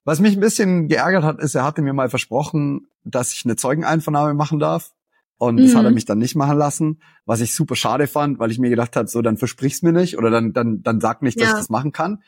[0.03, 3.55] Was mich ein bisschen geärgert hat, ist, er hatte mir mal versprochen, dass ich eine
[3.55, 4.90] Zeugeneinvernahme machen darf.
[5.38, 5.62] Und mhm.
[5.62, 5.94] das hat er mhm.
[5.94, 9.07] mich dann nicht machen lassen, was ich super schade fand, weil ich mir gedacht habe,
[9.07, 11.53] so dann versprich's mir nicht oder dann, dann, dann sag nicht, dass ja.
[11.53, 12.25] ich das machen kann.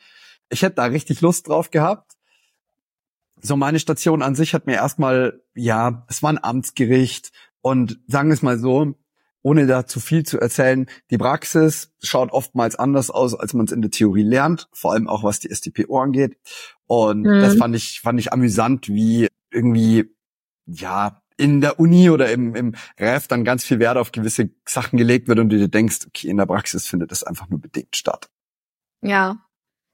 [0.47, 2.13] Ich hätte da richtig Lust drauf gehabt.
[3.45, 8.29] So meine Station an sich hat mir erstmal, ja, es war ein Amtsgericht und sagen
[8.29, 8.95] wir es mal so,
[9.41, 13.73] ohne da zu viel zu erzählen, die Praxis schaut oftmals anders aus, als man es
[13.73, 16.37] in der Theorie lernt, vor allem auch was die STPO angeht.
[16.87, 17.41] Und mhm.
[17.41, 20.15] das fand ich, fand ich amüsant, wie irgendwie
[20.65, 24.97] ja, in der Uni oder im, im Ref dann ganz viel Wert auf gewisse Sachen
[24.97, 27.97] gelegt wird und du dir denkst, okay, in der Praxis findet das einfach nur bedingt
[27.97, 28.29] statt.
[29.01, 29.43] Ja,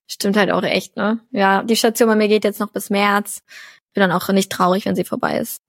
[0.10, 1.20] stimmt halt auch echt, ne?
[1.32, 3.42] Ja, die Station bei mir geht jetzt noch bis März.
[3.94, 5.62] Bin dann auch nicht traurig, wenn sie vorbei ist.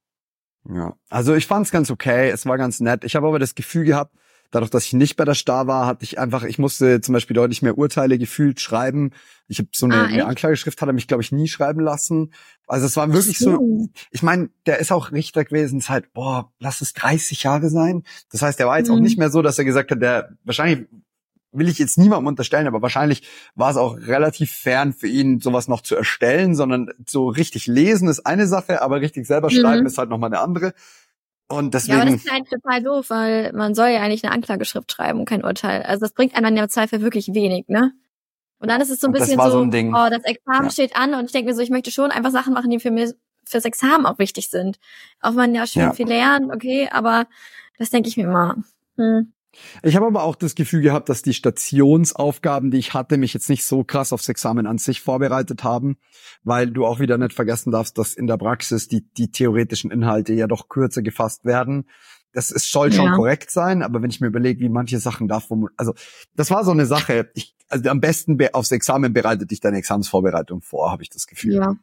[0.69, 3.03] Ja, also ich fand's ganz okay, es war ganz nett.
[3.03, 4.13] Ich habe aber das Gefühl gehabt,
[4.51, 7.33] dadurch, dass ich nicht bei der Star war, hatte ich einfach, ich musste zum Beispiel
[7.33, 9.11] deutlich mehr Urteile gefühlt schreiben.
[9.47, 12.33] Ich habe so eine, ah, eine Anklageschrift hat er mich, glaube ich, nie schreiben lassen.
[12.67, 16.51] Also es war wirklich so, so ich meine, der ist auch Richter gewesen, seit, boah,
[16.59, 18.03] lass es 30 Jahre sein.
[18.31, 18.95] Das heißt, der war jetzt mhm.
[18.95, 20.87] auch nicht mehr so, dass er gesagt hat, der wahrscheinlich
[21.51, 25.67] will ich jetzt niemandem unterstellen, aber wahrscheinlich war es auch relativ fern für ihn, sowas
[25.67, 29.87] noch zu erstellen, sondern so richtig lesen ist eine Sache, aber richtig selber schreiben mhm.
[29.87, 30.73] ist halt nochmal eine andere.
[31.47, 31.97] Und deswegen.
[31.97, 35.19] Ja, aber das ist eigentlich total doof, weil man soll ja eigentlich eine Anklageschrift schreiben
[35.19, 35.83] und kein Urteil.
[35.83, 37.91] Also das bringt einem dann im Zweifel wirklich wenig, ne?
[38.59, 40.69] Und dann ist es so ein bisschen so, so oh, das Examen ja.
[40.69, 42.91] steht an und ich denke mir so, ich möchte schon einfach Sachen machen, die für
[42.91, 43.11] mich
[43.43, 44.79] fürs Examen auch wichtig sind.
[45.19, 45.93] Auch man ja schon ja.
[45.93, 47.25] viel lernt, okay, aber
[47.79, 48.57] das denke ich mir immer.
[48.97, 49.33] Hm.
[49.83, 53.49] Ich habe aber auch das Gefühl gehabt, dass die Stationsaufgaben, die ich hatte, mich jetzt
[53.49, 55.97] nicht so krass aufs Examen an sich vorbereitet haben,
[56.43, 60.33] weil du auch wieder nicht vergessen darfst, dass in der Praxis die, die theoretischen Inhalte
[60.33, 61.89] ja doch kürzer gefasst werden.
[62.33, 63.15] Das ist, soll schon ja.
[63.15, 65.41] korrekt sein, aber wenn ich mir überlege, wie manche Sachen da
[65.75, 65.93] also
[66.35, 70.61] das war so eine Sache, ich, also am besten aufs Examen bereitet dich deine Examensvorbereitung
[70.61, 71.55] vor, habe ich das Gefühl.
[71.55, 71.75] Ja.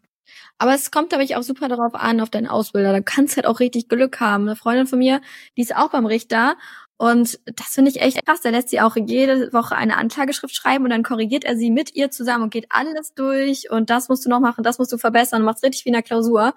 [0.58, 2.92] Aber es kommt, glaube ich, auch super darauf an, auf deinen Ausbilder.
[2.92, 4.44] Da kannst halt auch richtig Glück haben.
[4.44, 5.20] Eine Freundin von mir,
[5.56, 6.56] die ist auch beim Richter
[6.98, 8.40] und das finde ich echt krass.
[8.40, 11.94] Der lässt sie auch jede Woche eine Anklageschrift schreiben und dann korrigiert er sie mit
[11.94, 14.98] ihr zusammen und geht alles durch und das musst du noch machen, das musst du
[14.98, 16.54] verbessern und macht's richtig wie in der Klausur.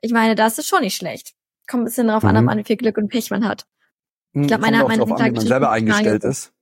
[0.00, 1.34] Ich meine, das ist schon nicht schlecht.
[1.68, 2.48] Kommt ein bisschen darauf mhm.
[2.48, 3.66] an, wie viel Glück und Pech man hat.
[4.32, 6.52] Ich glaube, meine meine an, wie man selber eingestellt ist.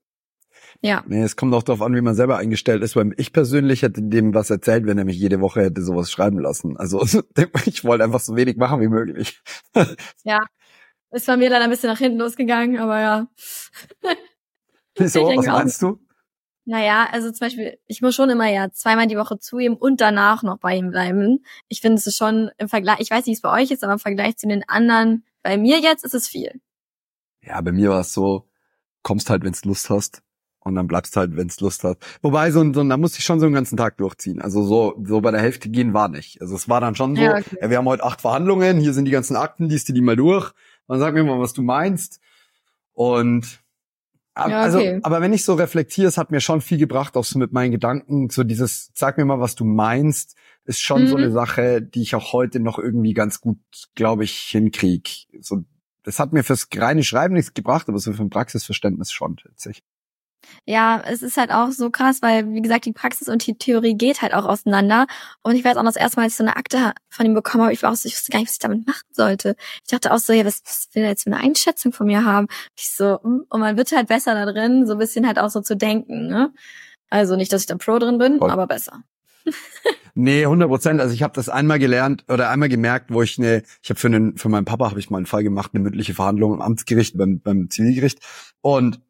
[0.83, 1.05] Ja.
[1.07, 4.03] Nee, es kommt auch darauf an, wie man selber eingestellt ist, weil ich persönlich hätte
[4.03, 6.77] dem was erzählt, wenn er mich jede Woche hätte sowas schreiben lassen.
[6.77, 7.05] Also
[7.67, 9.43] ich wollte einfach so wenig machen wie möglich.
[10.25, 10.41] ja,
[11.11, 13.27] ist bei mir dann ein bisschen nach hinten losgegangen, aber ja.
[14.97, 15.25] Wieso?
[15.25, 16.01] Was meinst du?
[16.69, 20.01] Naja, also zum Beispiel, ich muss schon immer ja zweimal die Woche zu ihm und
[20.01, 21.45] danach noch bei ihm bleiben.
[21.69, 23.85] Ich finde, es ist schon im Vergleich, ich weiß nicht, wie es bei euch ist,
[23.85, 26.61] aber im Vergleich zu den anderen, bei mir jetzt ist es viel.
[27.41, 28.49] Ja, bei mir war es so,
[29.03, 30.23] kommst halt, wenn's Lust hast.
[30.59, 31.99] Und dann bleibst halt, wenn's Lust hast.
[32.23, 34.43] Wobei, so, so da musste ich schon so einen ganzen Tag durchziehen.
[34.43, 36.41] Also so, so bei der Hälfte gehen war nicht.
[36.41, 37.59] Also es war dann schon so, ja, okay.
[37.63, 40.17] ja, wir haben heute acht Verhandlungen, hier sind die ganzen Akten, liest du die mal
[40.17, 40.53] durch
[40.87, 42.21] und sag mir mal, was du meinst.
[42.93, 43.61] Und
[44.37, 45.01] ja, also, okay.
[45.03, 47.71] aber wenn ich so reflektiere, es hat mir schon viel gebracht, auch so mit meinen
[47.73, 51.09] Gedanken, so dieses, sag mir mal, was du meinst, ist schon mhm.
[51.09, 53.59] so eine Sache, die ich auch heute noch irgendwie ganz gut,
[53.95, 55.27] glaube ich, hinkrieg.
[55.41, 55.65] So,
[56.03, 59.85] das hat mir fürs reine Schreiben nichts gebracht, aber so für ein Praxisverständnis schon, tatsächlich.
[60.65, 63.95] Ja, es ist halt auch so krass, weil, wie gesagt, die Praxis und die Theorie
[63.95, 65.07] geht halt auch auseinander.
[65.43, 67.35] Und ich weiß auch noch das erste Mal, als ich so eine Akte von ihm
[67.35, 69.57] bekommen habe, ich war auch so, ich wusste gar nicht, was ich damit machen sollte.
[69.85, 72.25] Ich dachte auch so, ja, was, was will er jetzt für eine Einschätzung von mir
[72.25, 72.49] haben?
[72.77, 75.51] Ich so, hm, und man wird halt besser da drin, so ein bisschen halt auch
[75.51, 76.53] so zu denken, ne?
[77.09, 78.51] Also nicht, dass ich da Pro drin bin, Voll.
[78.51, 79.03] aber besser.
[80.15, 81.01] Nee, 100 Prozent.
[81.01, 84.07] Also ich habe das einmal gelernt oder einmal gemerkt, wo ich eine, ich habe für
[84.07, 87.19] einen, für meinen Papa habe ich mal einen Fall gemacht, eine mündliche Verhandlung im Amtsgericht,
[87.19, 88.21] beim, beim Zivilgericht.
[88.63, 89.01] Und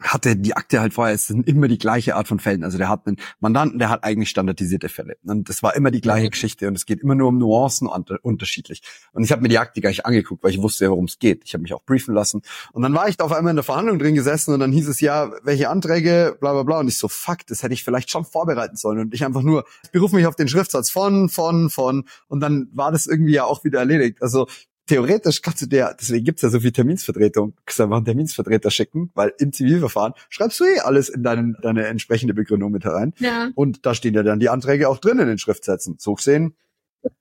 [0.00, 2.62] hatte die Akte halt vorher, es sind immer die gleiche Art von Fällen.
[2.62, 5.16] Also der hat einen Mandanten, der hat eigentlich standardisierte Fälle.
[5.24, 8.82] Und das war immer die gleiche Geschichte und es geht immer nur um Nuancen unterschiedlich.
[9.12, 11.42] Und ich habe mir die Akte gar nicht angeguckt, weil ich wusste, worum es geht.
[11.44, 12.42] Ich habe mich auch briefen lassen.
[12.72, 14.88] Und dann war ich da auf einmal in der Verhandlung drin gesessen und dann hieß
[14.88, 16.78] es ja, welche Anträge, bla bla bla.
[16.78, 19.00] Und ich so, fuck, das hätte ich vielleicht schon vorbereiten sollen.
[19.00, 22.04] Und ich einfach nur, ich berufe mich auf den Schriftsatz von, von, von.
[22.28, 24.22] Und dann war das irgendwie ja auch wieder erledigt.
[24.22, 24.46] Also
[24.88, 28.70] theoretisch kannst du dir, deswegen gibt's ja so viel Terminsvertretung, kannst du einfach einen Terminsvertreter
[28.70, 33.14] schicken, weil im Zivilverfahren schreibst du eh alles in deine, deine entsprechende Begründung mit herein.
[33.18, 33.50] Ja.
[33.54, 35.96] Und da stehen ja dann die Anträge auch drin in den Schriftsätzen.
[35.98, 36.56] So gesehen.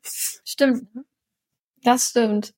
[0.02, 0.88] Stimmt.
[1.84, 2.54] Das stimmt.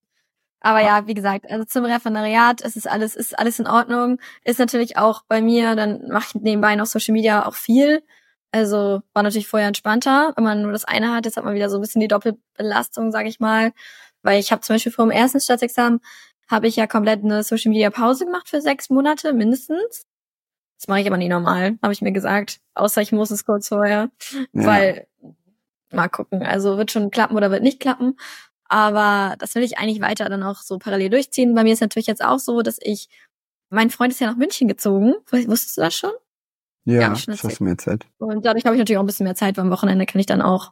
[0.62, 4.20] Aber ja, wie gesagt, also zum Referendariat ist es alles, ist alles in Ordnung.
[4.44, 8.04] Ist natürlich auch bei mir, dann mache ich nebenbei noch Social Media auch viel.
[8.52, 11.26] Also war natürlich vorher entspannter, wenn man nur das eine hat.
[11.26, 13.72] Jetzt hat man wieder so ein bisschen die Doppelbelastung, sag ich mal.
[14.22, 16.02] Weil ich habe zum Beispiel vor dem ersten Staatsexamen
[16.48, 20.06] habe ich ja komplett eine Social Media Pause gemacht für sechs Monate mindestens.
[20.78, 22.60] Das mache ich aber nie normal, habe ich mir gesagt.
[22.74, 24.10] Außer ich muss es kurz vorher.
[24.54, 24.66] Ja.
[24.66, 25.08] Weil,
[25.92, 28.18] mal gucken, also wird schon klappen oder wird nicht klappen.
[28.66, 31.54] Aber das will ich eigentlich weiter dann auch so parallel durchziehen.
[31.54, 33.10] Bei mir ist natürlich jetzt auch so, dass ich,
[33.70, 35.16] mein Freund ist ja nach München gezogen.
[35.32, 36.12] Wusstest du das schon?
[36.86, 38.06] Ja, das hast du mir erzählt.
[38.18, 40.26] Und dadurch habe ich natürlich auch ein bisschen mehr Zeit, weil am Wochenende kann ich
[40.26, 40.72] dann auch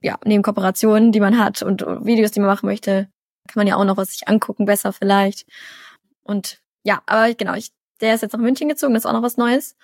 [0.00, 3.08] ja, neben Kooperationen, die man hat und Videos, die man machen möchte,
[3.48, 5.46] kann man ja auch noch was sich angucken, besser vielleicht.
[6.22, 9.22] Und ja, aber genau, ich, der ist jetzt nach München gezogen, das ist auch noch
[9.22, 9.76] was Neues.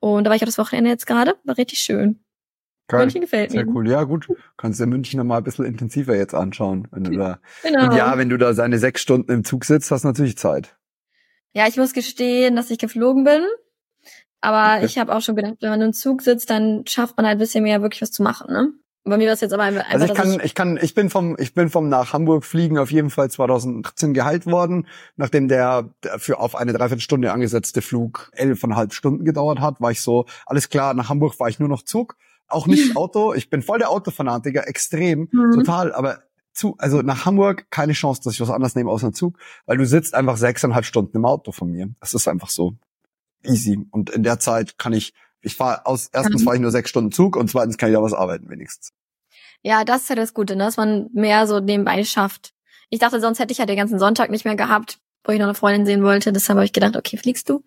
[0.00, 2.20] Und da war ich auch das Wochenende jetzt gerade, war richtig schön.
[2.88, 3.00] Geil.
[3.00, 3.64] München gefällt mir.
[3.64, 3.88] Sehr cool.
[3.88, 4.26] Ja, gut.
[4.56, 7.38] Kannst du München nochmal ein bisschen intensiver jetzt anschauen, wenn du da.
[7.62, 7.84] Genau.
[7.84, 10.76] Und ja, wenn du da seine sechs Stunden im Zug sitzt, hast du natürlich Zeit.
[11.52, 13.42] Ja, ich muss gestehen, dass ich geflogen bin.
[14.40, 14.86] Aber okay.
[14.86, 17.40] ich habe auch schon gedacht, wenn man im Zug sitzt, dann schafft man halt ein
[17.40, 18.72] bisschen mehr wirklich was zu machen, ne?
[19.04, 19.88] Bei mir war es jetzt aber einfach.
[19.88, 22.76] Also ich kann, ich, ich kann, ich bin vom, ich bin vom nach Hamburg fliegen
[22.76, 24.86] auf jeden Fall 2018 geheilt worden,
[25.16, 30.26] nachdem der, für auf eine Dreiviertelstunde angesetzte Flug elfeinhalb Stunden gedauert hat, war ich so,
[30.44, 33.32] alles klar, nach Hamburg war ich nur noch Zug, auch nicht Auto.
[33.32, 35.52] Ich bin voll der Autofanatiker, extrem, mhm.
[35.54, 39.14] total, aber zu, also nach Hamburg keine Chance, dass ich was anderes nehme außer einen
[39.14, 41.88] Zug, weil du sitzt einfach sechseinhalb Stunden im Auto von mir.
[42.00, 42.76] Das ist einfach so
[43.42, 43.86] easy.
[43.90, 47.12] Und in der Zeit kann ich, ich fahre aus, erstens fahre ich nur sechs Stunden
[47.12, 48.92] Zug und zweitens kann ich ja was arbeiten wenigstens.
[49.62, 50.64] Ja, das ist ja das Gute, ne?
[50.64, 52.52] dass man mehr so nebenbei schafft.
[52.88, 55.46] Ich dachte, sonst hätte ich ja den ganzen Sonntag nicht mehr gehabt, wo ich noch
[55.46, 56.32] eine Freundin sehen wollte.
[56.32, 57.62] Deshalb habe ich gedacht, okay, fliegst du.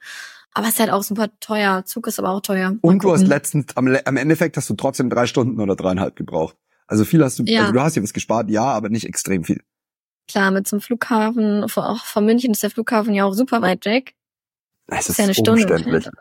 [0.54, 1.84] Aber es ist halt auch super teuer.
[1.86, 2.72] Zug ist aber auch teuer.
[2.72, 6.16] Mal und du hast letztens, am, am Endeffekt hast du trotzdem drei Stunden oder dreieinhalb
[6.16, 6.56] gebraucht.
[6.88, 7.62] Also viel hast du, ja.
[7.62, 9.62] also du hast ja was gespart, ja, aber nicht extrem viel.
[10.28, 14.14] Klar, mit zum Flughafen, auch von München ist der Flughafen ja auch super weit weg.
[14.88, 16.12] Es ist, ist ja eine Stunde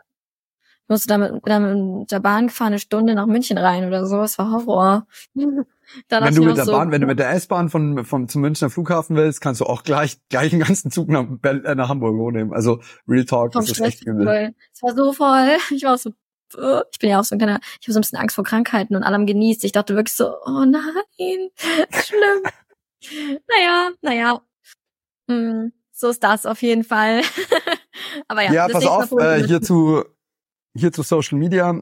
[0.87, 4.17] musste damit, damit mit der Bahn gefahren, eine Stunde nach München rein oder so.
[4.17, 5.07] Das war Horror.
[5.35, 8.69] wenn du mit der so, Bahn, wenn du mit der S-Bahn von, von zum Münchner
[8.69, 12.53] Flughafen willst, kannst du auch gleich gleich einen ganzen Zug nach, äh, nach Hamburg hochnehmen.
[12.53, 14.53] Also Real Talk, das ist echt übel.
[14.73, 15.57] Es war so voll.
[15.71, 16.11] Ich war auch so,
[16.57, 18.43] uh, ich bin ja auch so ein kleiner, ich habe so ein bisschen Angst vor
[18.43, 19.63] Krankheiten und allem genießt.
[19.63, 21.49] Ich dachte wirklich so, oh nein,
[21.91, 23.41] schlimm.
[23.47, 24.41] naja, naja.
[25.29, 27.21] Hm, so ist das auf jeden Fall.
[28.27, 30.03] Aber ja, ja pass auf, äh, hierzu
[30.75, 31.79] hier zu Social Media.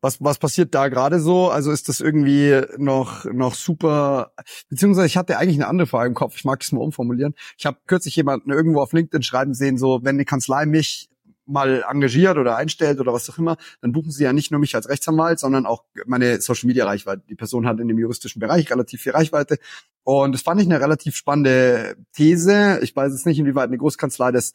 [0.00, 1.48] Was, was passiert da gerade so?
[1.48, 4.32] Also ist das irgendwie noch, noch super,
[4.68, 7.34] beziehungsweise ich hatte eigentlich eine andere Frage im Kopf, ich mag das mal umformulieren.
[7.56, 11.08] Ich habe kürzlich jemanden irgendwo auf LinkedIn schreiben sehen, so, wenn die Kanzlei mich
[11.46, 14.74] mal engagiert oder einstellt oder was auch immer, dann buchen sie ja nicht nur mich
[14.74, 17.22] als Rechtsanwalt, sondern auch meine Social Media Reichweite.
[17.28, 19.58] Die Person hat in dem juristischen Bereich relativ viel Reichweite.
[20.04, 22.80] Und das fand ich eine relativ spannende These.
[22.82, 24.52] Ich weiß jetzt nicht, inwieweit eine Großkanzlei das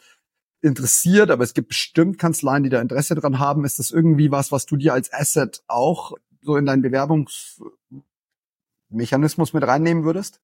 [0.61, 3.63] interessiert, aber es gibt bestimmt Kanzleien, die da Interesse dran haben.
[3.65, 9.63] Ist das irgendwie was, was du dir als Asset auch so in deinen Bewerbungsmechanismus mit
[9.63, 10.41] reinnehmen würdest?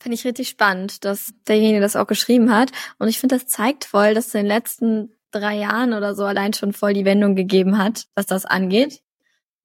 [0.00, 2.70] Finde ich richtig spannend, dass derjenige das auch geschrieben hat.
[2.98, 6.24] Und ich finde, das zeigt voll, dass es in den letzten drei Jahren oder so
[6.24, 9.02] allein schon voll die Wendung gegeben hat, was das angeht.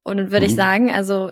[0.04, 0.50] Und dann würde mhm.
[0.50, 1.32] ich sagen, also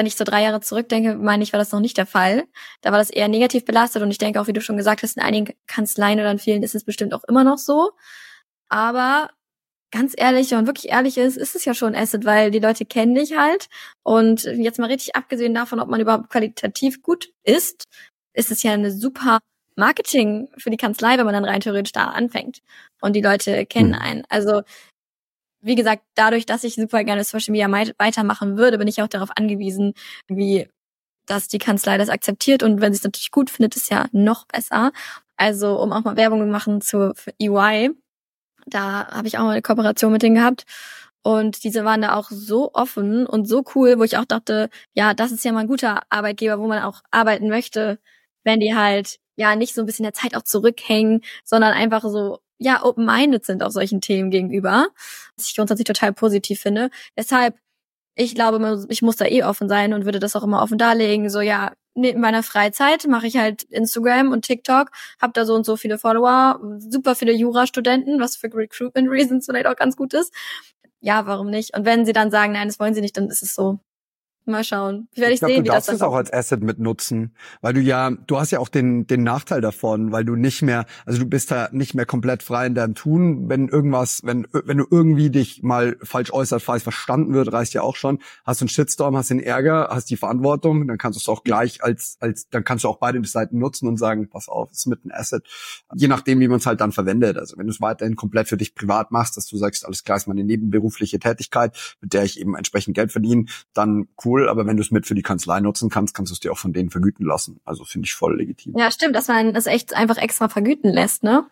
[0.00, 2.44] wenn ich so drei Jahre zurückdenke, meine ich, war das noch nicht der Fall.
[2.80, 5.18] Da war das eher negativ belastet und ich denke auch, wie du schon gesagt hast,
[5.18, 7.90] in einigen Kanzleien oder in vielen ist es bestimmt auch immer noch so.
[8.70, 9.28] Aber
[9.90, 13.14] ganz ehrlich, man wirklich ehrlich ist, ist es ja schon Asset, weil die Leute kennen
[13.14, 13.68] dich halt.
[14.02, 17.84] Und jetzt mal richtig abgesehen davon, ob man überhaupt qualitativ gut ist,
[18.32, 19.40] ist es ja eine super
[19.76, 22.60] Marketing für die Kanzlei, wenn man dann rein theoretisch da anfängt.
[23.02, 24.00] Und die Leute kennen hm.
[24.00, 24.24] einen.
[24.30, 24.62] Also
[25.60, 29.30] wie gesagt, dadurch, dass ich super gerne Social Media weitermachen würde, bin ich auch darauf
[29.36, 29.94] angewiesen,
[30.28, 30.68] wie
[31.26, 34.46] dass die Kanzlei das akzeptiert und wenn sie es natürlich gut findet, ist ja noch
[34.46, 34.90] besser.
[35.36, 37.90] Also um auch mal Werbung zu machen zu EY,
[38.66, 40.64] da habe ich auch mal eine Kooperation mit denen gehabt
[41.22, 45.14] und diese waren da auch so offen und so cool, wo ich auch dachte, ja,
[45.14, 47.98] das ist ja mal ein guter Arbeitgeber, wo man auch arbeiten möchte,
[48.44, 52.40] wenn die halt ja nicht so ein bisschen der Zeit auch zurückhängen, sondern einfach so
[52.60, 54.88] ja open-minded sind auf solchen Themen gegenüber,
[55.36, 56.90] was ich grundsätzlich total positiv finde.
[57.16, 57.56] Deshalb,
[58.14, 61.30] ich glaube, ich muss da eh offen sein und würde das auch immer offen darlegen.
[61.30, 65.64] So ja, in meiner Freizeit mache ich halt Instagram und TikTok, habe da so und
[65.64, 70.32] so viele Follower, super viele Jurastudenten, was für Recruitment Reasons vielleicht auch ganz gut ist.
[71.00, 71.74] Ja, warum nicht?
[71.76, 73.80] Und wenn sie dann sagen, nein, das wollen sie nicht, dann ist es so.
[74.50, 75.08] Mal schauen.
[75.14, 77.72] Werde ich, ich glaub, sehen, du wie das dann es auch als Asset mitnutzen, weil
[77.72, 81.18] du ja, du hast ja auch den den Nachteil davon, weil du nicht mehr, also
[81.18, 84.86] du bist da nicht mehr komplett frei in deinem Tun, wenn irgendwas, wenn wenn du
[84.90, 88.18] irgendwie dich mal falsch äußert, falsch verstanden wird, reicht ja auch schon.
[88.44, 91.44] Hast du einen Shitstorm, hast den Ärger, hast die Verantwortung, dann kannst du es auch
[91.44, 94.86] gleich als als dann kannst du auch beide Seiten nutzen und sagen, pass auf, ist
[94.86, 95.46] mit ein Asset,
[95.94, 97.38] je nachdem, wie man es halt dann verwendet.
[97.38, 100.16] Also wenn du es weiterhin komplett für dich privat machst, dass du sagst, alles klar,
[100.16, 104.76] ist meine nebenberufliche Tätigkeit, mit der ich eben entsprechend Geld verdiene, dann cool, aber wenn
[104.76, 106.90] du es mit für die Kanzlei nutzen kannst, kannst du es dir auch von denen
[106.90, 107.60] vergüten lassen.
[107.64, 108.74] Also finde ich voll legitim.
[108.76, 111.46] Ja, stimmt, dass man das echt einfach extra vergüten lässt, ne?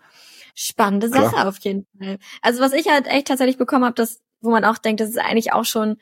[0.54, 1.48] Spannende Sache Klar.
[1.48, 2.18] auf jeden Fall.
[2.42, 5.18] Also was ich halt echt tatsächlich bekommen habe, das, wo man auch denkt, das ist
[5.18, 5.98] eigentlich auch schon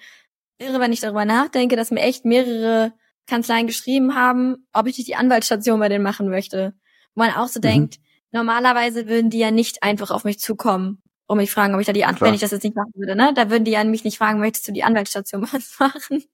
[0.59, 2.92] irre, wenn ich darüber nachdenke, dass mir echt mehrere
[3.27, 6.75] Kanzleien geschrieben haben, ob ich nicht die Anwaltsstation bei denen machen möchte.
[7.14, 7.62] Wo man auch so mhm.
[7.62, 7.96] denkt,
[8.33, 11.92] normalerweise würden die ja nicht einfach auf mich zukommen und mich fragen, ob ich da
[11.92, 13.33] die An wenn ich das jetzt nicht machen würde, ne?
[13.35, 15.40] Da würden die ja mich nicht fragen, möchtest du die Anwaltsstation
[15.79, 16.25] machen?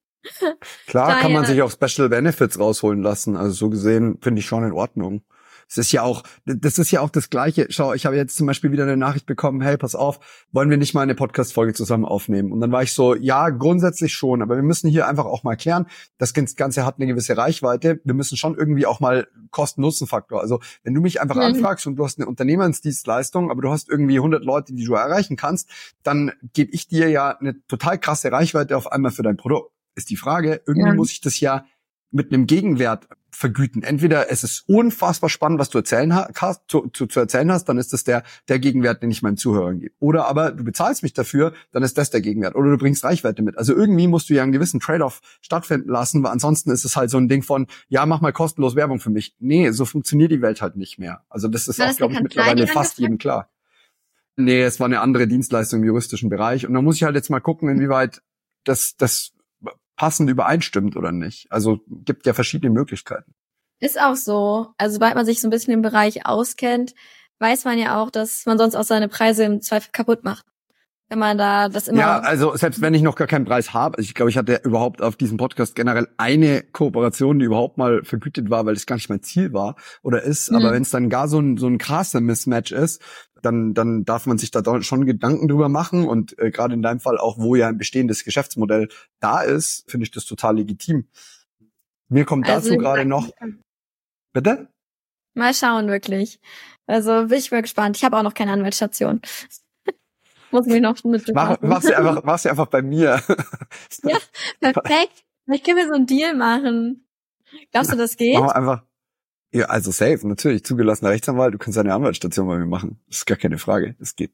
[0.86, 1.22] Klar Daher.
[1.22, 3.36] kann man sich auch Special Benefits rausholen lassen.
[3.36, 5.22] Also so gesehen finde ich schon in Ordnung.
[5.72, 7.66] Es ist ja auch, das ist ja auch das Gleiche.
[7.70, 10.20] Schau, ich habe jetzt zum Beispiel wieder eine Nachricht bekommen, hey, pass auf,
[10.52, 12.52] wollen wir nicht mal eine Podcast-Folge zusammen aufnehmen?
[12.52, 15.56] Und dann war ich so, ja, grundsätzlich schon, aber wir müssen hier einfach auch mal
[15.56, 15.86] klären,
[16.18, 18.02] das Ganze hat eine gewisse Reichweite.
[18.04, 20.42] Wir müssen schon irgendwie auch mal Kosten-Nutzen-Faktor.
[20.42, 21.42] Also wenn du mich einfach mhm.
[21.42, 25.36] anfragst und du hast eine Unternehmensdienstleistung, aber du hast irgendwie 100 Leute, die du erreichen
[25.36, 25.70] kannst,
[26.02, 29.72] dann gebe ich dir ja eine total krasse Reichweite auf einmal für dein Produkt.
[29.94, 30.94] Ist die Frage, irgendwie ja.
[30.94, 31.66] muss ich das ja
[32.10, 33.82] mit einem Gegenwert vergüten.
[33.82, 37.78] Entweder es ist unfassbar spannend, was du erzählen hast, zu, zu, zu erzählen hast, dann
[37.78, 39.94] ist das der, der Gegenwert, den ich meinen Zuhörern gebe.
[40.00, 42.54] Oder aber du bezahlst mich dafür, dann ist das der Gegenwert.
[42.54, 43.56] Oder du bringst Reichweite mit.
[43.56, 47.08] Also irgendwie musst du ja einen gewissen Trade-off stattfinden lassen, weil ansonsten ist es halt
[47.08, 49.34] so ein Ding von, ja, mach mal kostenlos Werbung für mich.
[49.38, 51.24] Nee, so funktioniert die Welt halt nicht mehr.
[51.30, 53.48] Also das ist auch, glaube ich, mittlerweile fast jedem klar.
[54.36, 56.66] Nee, es war eine andere Dienstleistung im juristischen Bereich.
[56.66, 58.22] Und da muss ich halt jetzt mal gucken, inwieweit
[58.64, 59.32] das, das
[59.96, 61.50] passend übereinstimmt oder nicht.
[61.50, 63.34] Also gibt ja verschiedene Möglichkeiten.
[63.80, 64.68] Ist auch so.
[64.78, 66.94] Also sobald man sich so ein bisschen im Bereich auskennt,
[67.40, 70.46] weiß man ja auch, dass man sonst auch seine Preise im Zweifel kaputt macht.
[71.08, 71.98] Wenn man da das immer.
[71.98, 74.62] Ja, also selbst wenn ich noch gar keinen Preis habe, also ich glaube, ich hatte
[74.64, 78.96] überhaupt auf diesem Podcast generell eine Kooperation, die überhaupt mal vergütet war, weil das gar
[78.96, 80.50] nicht mein Ziel war oder ist.
[80.50, 80.56] Mhm.
[80.56, 83.02] Aber wenn es dann gar so ein, so ein krasser Mismatch ist,
[83.42, 86.06] dann, dann darf man sich da schon Gedanken drüber machen.
[86.06, 88.88] Und äh, gerade in deinem Fall auch, wo ja ein bestehendes Geschäftsmodell
[89.20, 91.08] da ist, finde ich das total legitim.
[92.08, 93.30] Mir kommt also dazu gerade noch.
[94.32, 94.68] Bitte?
[95.34, 96.40] Mal schauen, wirklich.
[96.86, 97.96] Also bin ich mal gespannt.
[97.96, 99.20] Ich habe auch noch keine Anwaltsstation.
[100.50, 103.22] Muss mich noch mit mach, mach sie einfach, mach sie einfach bei mir.
[104.02, 104.18] ja,
[104.60, 105.24] perfekt.
[105.50, 107.06] Ich können wir so einen Deal machen.
[107.70, 108.38] Glaubst du, das geht?
[108.38, 108.84] Mach einfach.
[109.52, 110.64] Ja, also safe, natürlich.
[110.64, 112.98] Zugelassener Rechtsanwalt, du kannst eine Anwaltsstation bei mir machen.
[113.08, 113.94] Das ist gar keine Frage.
[113.98, 114.32] Das geht.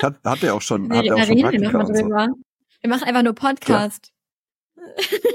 [0.00, 1.92] Hat, hat er auch schon, hat er auch schon Praktika so.
[1.92, 4.12] Wir machen einfach nur Podcast.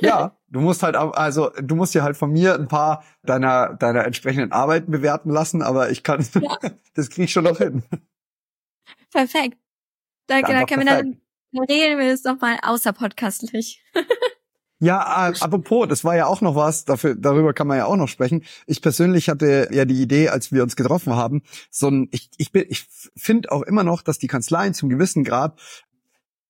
[0.02, 0.38] Ja.
[0.47, 4.52] du musst halt, also du musst dir halt von mir ein paar deiner deiner entsprechenden
[4.52, 6.58] Arbeiten bewerten lassen, aber ich kann, ja.
[6.93, 7.84] das krieg ich schon noch hin.
[9.12, 9.58] Perfekt.
[10.28, 11.21] Danke, da können wir dann,
[11.52, 13.84] dann regeln wir das doch mal außerpodcastlich.
[14.79, 17.97] Ja, äh, apropos, das war ja auch noch was, dafür, darüber kann man ja auch
[17.97, 18.43] noch sprechen.
[18.65, 22.51] Ich persönlich hatte ja die Idee, als wir uns getroffen haben, so ein, ich, ich
[22.51, 25.59] bin, ich finde auch immer noch, dass die Kanzleien zum gewissen Grad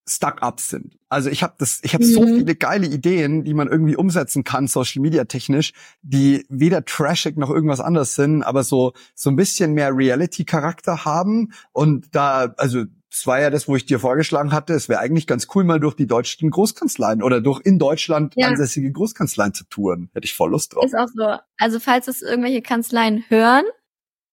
[0.10, 0.98] Stuck-ups sind.
[1.08, 2.10] Also ich habe das, ich habe mhm.
[2.10, 7.38] so viele geile Ideen, die man irgendwie umsetzen kann, Social Media technisch, die weder trashig
[7.38, 11.52] noch irgendwas anderes sind, aber so so ein bisschen mehr Reality-Charakter haben.
[11.72, 15.26] Und da, also das war ja das, wo ich dir vorgeschlagen hatte, es wäre eigentlich
[15.26, 18.48] ganz cool, mal durch die deutschen Großkanzleien oder durch in Deutschland ja.
[18.48, 20.10] ansässige Großkanzleien zu touren.
[20.14, 20.86] Hätte ich voll Lust drauf.
[20.86, 21.38] Ist auch so.
[21.58, 23.66] Also falls es irgendwelche Kanzleien hören,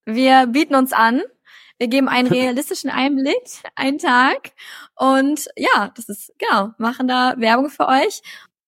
[0.05, 1.23] wir bieten uns an.
[1.79, 4.53] Wir geben einen realistischen Einblick, einen Tag.
[4.95, 8.23] Und ja, das ist, genau, machen da Werbung für euch.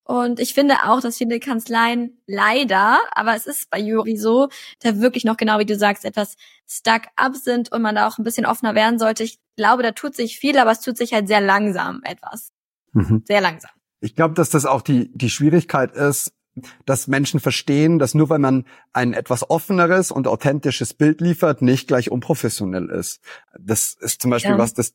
[0.08, 4.48] Und ich finde auch, dass viele Kanzleien leider, aber es ist bei Juri so,
[4.80, 8.16] da wirklich noch genau wie du sagst, etwas stuck up sind und man da auch
[8.16, 9.22] ein bisschen offener werden sollte.
[9.22, 12.52] Ich glaube, da tut sich viel, aber es tut sich halt sehr langsam etwas.
[12.94, 13.22] Mhm.
[13.26, 13.70] Sehr langsam.
[14.00, 16.32] Ich glaube, dass das auch die, die Schwierigkeit ist,
[16.86, 21.86] dass Menschen verstehen, dass nur weil man ein etwas offeneres und authentisches Bild liefert, nicht
[21.86, 23.20] gleich unprofessionell ist.
[23.60, 24.58] Das ist zum Beispiel ja.
[24.58, 24.94] was, das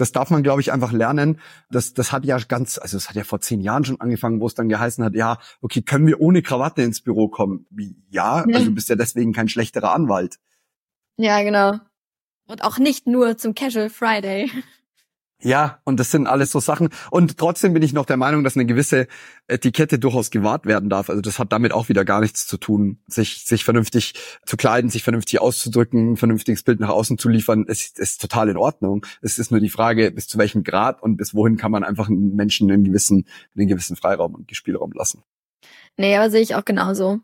[0.00, 1.40] das darf man, glaube ich, einfach lernen.
[1.70, 4.46] Das, das hat ja ganz, also es hat ja vor zehn Jahren schon angefangen, wo
[4.46, 7.66] es dann geheißen hat, ja, okay, können wir ohne Krawatte ins Büro kommen?
[7.70, 8.54] Wie, ja, ja.
[8.54, 10.38] also du bist ja deswegen kein schlechterer Anwalt.
[11.16, 11.78] Ja, genau.
[12.46, 14.50] Und auch nicht nur zum Casual Friday.
[15.42, 16.90] Ja, und das sind alles so Sachen.
[17.10, 19.06] Und trotzdem bin ich noch der Meinung, dass eine gewisse
[19.48, 21.08] Etikette durchaus gewahrt werden darf.
[21.08, 24.90] Also das hat damit auch wieder gar nichts zu tun, sich, sich vernünftig zu kleiden,
[24.90, 29.06] sich vernünftig auszudrücken, ein vernünftiges Bild nach außen zu liefern, ist, ist total in Ordnung.
[29.22, 32.08] Es ist nur die Frage, bis zu welchem Grad und bis wohin kann man einfach
[32.08, 33.26] einen Menschen einen gewissen,
[33.56, 35.22] einen gewissen Freiraum und Spielraum lassen.
[35.96, 37.20] Nee, aber sehe ich auch genauso.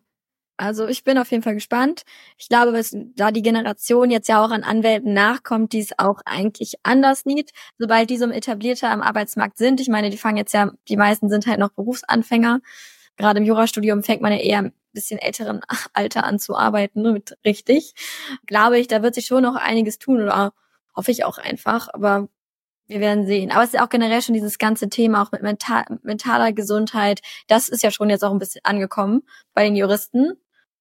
[0.58, 2.02] Also ich bin auf jeden Fall gespannt.
[2.38, 6.20] Ich glaube, dass da die Generation jetzt ja auch an Anwälten nachkommt, die es auch
[6.24, 9.80] eigentlich anders sieht, sobald die so etablierter am Arbeitsmarkt sind.
[9.80, 12.60] Ich meine, die fangen jetzt ja, die meisten sind halt noch Berufsanfänger.
[13.16, 15.60] Gerade im Jurastudium fängt man ja eher ein bisschen älteren
[15.92, 17.94] Alter an zu arbeiten, ne, mit richtig.
[18.46, 20.52] Glaube ich, da wird sich schon noch einiges tun oder
[20.94, 21.88] hoffe ich auch einfach.
[21.92, 22.28] Aber
[22.88, 23.50] wir werden sehen.
[23.50, 27.20] Aber es ist auch generell schon dieses ganze Thema auch mit mental, mentaler Gesundheit.
[27.48, 29.22] Das ist ja schon jetzt auch ein bisschen angekommen
[29.54, 30.32] bei den Juristen.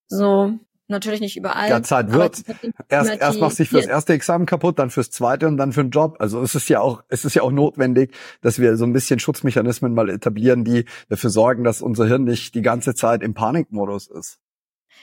[0.08, 0.54] So,
[0.88, 1.70] natürlich nicht überall.
[1.70, 2.44] Ja, Zeit wird.
[2.90, 5.84] Erst, erst machst du dich fürs erste Examen kaputt, dann fürs zweite und dann für
[5.84, 6.18] den Job.
[6.20, 9.20] Also es ist ja auch, es ist ja auch notwendig, dass wir so ein bisschen
[9.20, 14.08] Schutzmechanismen mal etablieren, die dafür sorgen, dass unser Hirn nicht die ganze Zeit im Panikmodus
[14.08, 14.40] ist.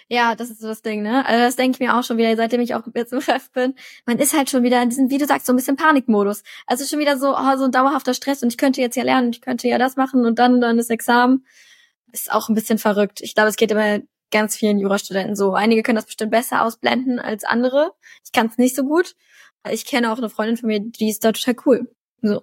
[0.08, 1.24] Ja, das ist so das Ding, ne?
[1.26, 3.74] Also das denke ich mir auch schon wieder, seitdem ich auch jetzt im Chef bin.
[4.04, 6.42] Man ist halt schon wieder in diesem, wie du sagst, so ein bisschen Panikmodus.
[6.66, 9.30] Also schon wieder so, oh, so ein dauerhafter Stress und ich könnte jetzt ja lernen,
[9.30, 11.46] ich könnte ja das machen und dann dann das Examen.
[12.12, 13.20] Ist auch ein bisschen verrückt.
[13.22, 14.00] Ich glaube, es geht immer
[14.32, 15.54] ganz vielen Jurastudenten so.
[15.54, 17.92] Einige können das bestimmt besser ausblenden als andere.
[18.24, 19.14] Ich kann es nicht so gut.
[19.70, 21.94] Ich kenne auch eine Freundin von mir, die ist da total cool.
[22.20, 22.42] So.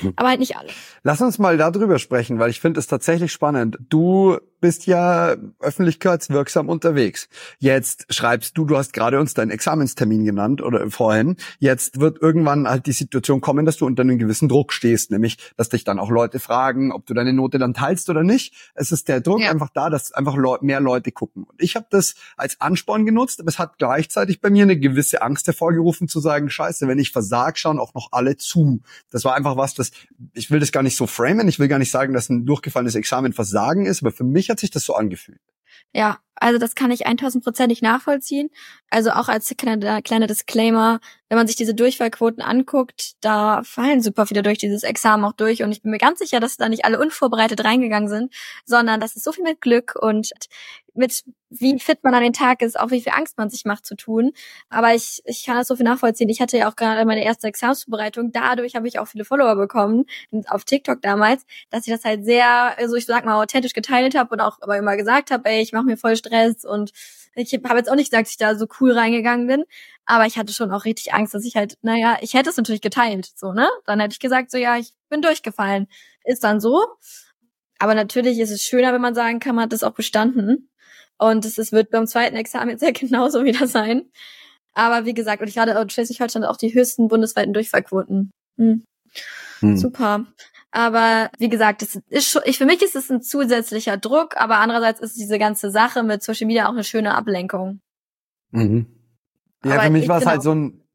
[0.00, 0.14] Hm.
[0.16, 0.70] Aber halt nicht alle.
[1.02, 3.76] Lass uns mal darüber sprechen, weil ich finde es tatsächlich spannend.
[3.88, 7.28] Du bist ja öffentlichkeitswirksam unterwegs.
[7.60, 11.36] Jetzt schreibst du, du hast gerade uns deinen Examenstermin genannt oder vorhin.
[11.60, 15.38] Jetzt wird irgendwann halt die Situation kommen, dass du unter einem gewissen Druck stehst, nämlich,
[15.56, 18.54] dass dich dann auch Leute fragen, ob du deine Note dann teilst oder nicht.
[18.74, 19.52] Es ist der Druck ja.
[19.52, 21.44] einfach da, dass einfach mehr Leute gucken.
[21.44, 25.22] Und ich habe das als Ansporn genutzt, aber es hat gleichzeitig bei mir eine gewisse
[25.22, 28.80] Angst hervorgerufen, zu sagen, scheiße, wenn ich versag, schauen auch noch alle zu.
[29.12, 29.92] Das war einfach was, das,
[30.34, 32.96] ich will das gar nicht so framen, ich will gar nicht sagen, dass ein durchgefallenes
[32.96, 35.40] Examen Versagen ist, aber für mich hat sich das so angefühlt.
[35.92, 38.50] Ja, also das kann ich 1000%ig nachvollziehen.
[38.90, 44.26] Also auch als kleiner, kleiner Disclaimer, wenn man sich diese Durchfallquoten anguckt, da fallen super
[44.26, 45.62] viele durch dieses Examen auch durch.
[45.62, 48.34] Und ich bin mir ganz sicher, dass da nicht alle unvorbereitet reingegangen sind,
[48.66, 50.30] sondern das ist so viel mit Glück und
[50.96, 53.86] mit wie fit man an den Tag ist, auch wie viel Angst man sich macht
[53.86, 54.32] zu tun.
[54.68, 56.28] Aber ich, ich kann das so viel nachvollziehen.
[56.28, 58.32] Ich hatte ja auch gerade meine erste Examensvorbereitung.
[58.32, 60.04] Dadurch habe ich auch viele Follower bekommen,
[60.48, 64.34] auf TikTok damals, dass ich das halt sehr, also ich sag mal, authentisch geteilt habe
[64.34, 66.92] und auch aber immer gesagt habe, ey, ich mache mir voll Stress und
[67.36, 69.64] ich habe jetzt auch nicht gesagt, dass ich da so cool reingegangen bin,
[70.06, 72.80] aber ich hatte schon auch richtig Angst, dass ich halt, naja, ich hätte es natürlich
[72.80, 73.68] geteilt, so, ne?
[73.84, 75.86] Dann hätte ich gesagt, so, ja, ich bin durchgefallen.
[76.24, 76.86] Ist dann so.
[77.78, 80.70] Aber natürlich ist es schöner, wenn man sagen kann, man hat das auch bestanden.
[81.18, 84.10] Und es, wird beim zweiten Examen jetzt ja genauso wieder sein.
[84.74, 88.30] Aber wie gesagt, und ich gerade in Schleswig-Holstein auch die höchsten bundesweiten Durchfallquoten.
[88.58, 88.84] Hm.
[89.60, 89.76] Hm.
[89.76, 90.26] Super.
[90.70, 94.58] Aber wie gesagt, das ist schon, ich, für mich ist es ein zusätzlicher Druck, aber
[94.58, 97.80] andererseits ist diese ganze Sache mit Social Media auch eine schöne Ablenkung.
[98.50, 98.86] Mhm.
[99.64, 100.85] Ja, aber für mich war es halt so ein,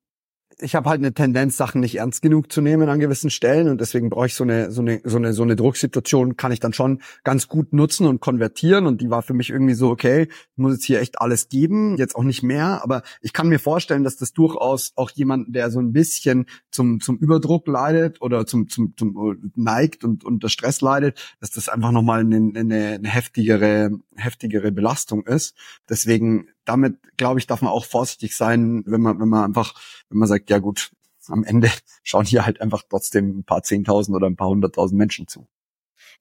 [0.61, 3.81] ich habe halt eine Tendenz, Sachen nicht ernst genug zu nehmen an gewissen Stellen und
[3.81, 6.73] deswegen brauche ich so eine so eine so eine so eine Drucksituation kann ich dann
[6.73, 10.73] schon ganz gut nutzen und konvertieren und die war für mich irgendwie so okay, muss
[10.73, 14.17] jetzt hier echt alles geben, jetzt auch nicht mehr, aber ich kann mir vorstellen, dass
[14.17, 18.93] das durchaus auch jemand, der so ein bisschen zum zum Überdruck leidet oder zum zum
[18.97, 23.91] zum neigt und unter Stress leidet, dass das einfach noch mal eine, eine, eine heftigere
[24.15, 25.55] heftigere Belastung ist.
[25.89, 29.73] Deswegen damit, glaube ich, darf man auch vorsichtig sein, wenn man, wenn man einfach,
[30.09, 30.91] wenn man sagt, ja gut,
[31.27, 31.69] am Ende
[32.03, 35.47] schauen hier halt einfach trotzdem ein paar Zehntausend oder ein paar hunderttausend Menschen zu.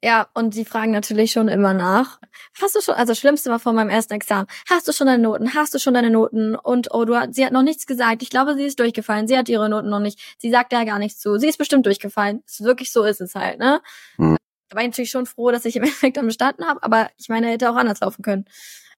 [0.02, 2.20] Ja, und die fragen natürlich schon immer nach.
[2.60, 4.46] Hast du schon, also das Schlimmste war vor meinem ersten Examen.
[4.68, 5.54] Hast du schon deine Noten?
[5.54, 6.54] Hast du schon deine Noten?
[6.54, 8.22] Und oh, du, sie hat noch nichts gesagt.
[8.22, 9.28] Ich glaube, sie ist durchgefallen.
[9.28, 10.18] Sie hat ihre Noten noch nicht.
[10.38, 11.38] Sie sagt ja gar nichts zu.
[11.38, 12.42] Sie ist bestimmt durchgefallen.
[12.46, 13.82] Ist wirklich so ist es halt, ne?
[14.16, 14.36] Hm.
[14.70, 17.28] Da war ich natürlich schon froh, dass ich im Endeffekt dann bestanden habe, aber ich
[17.28, 18.46] meine, hätte auch anders laufen können.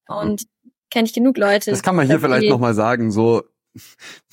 [0.07, 0.43] Und
[0.93, 1.71] kenne ich genug Leute.
[1.71, 3.43] Das kann man hier vielleicht nochmal sagen, so,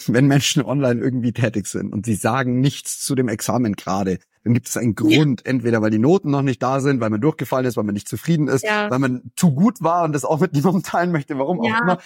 [0.07, 4.55] wenn Menschen online irgendwie tätig sind und sie sagen nichts zu dem Examen gerade, dann
[4.55, 5.51] gibt es einen Grund, ja.
[5.51, 8.09] entweder weil die Noten noch nicht da sind, weil man durchgefallen ist, weil man nicht
[8.09, 8.91] zufrieden ist, ja.
[8.91, 11.83] weil man zu gut war und das auch mit niemandem teilen möchte, warum ja, auch
[11.83, 11.99] immer,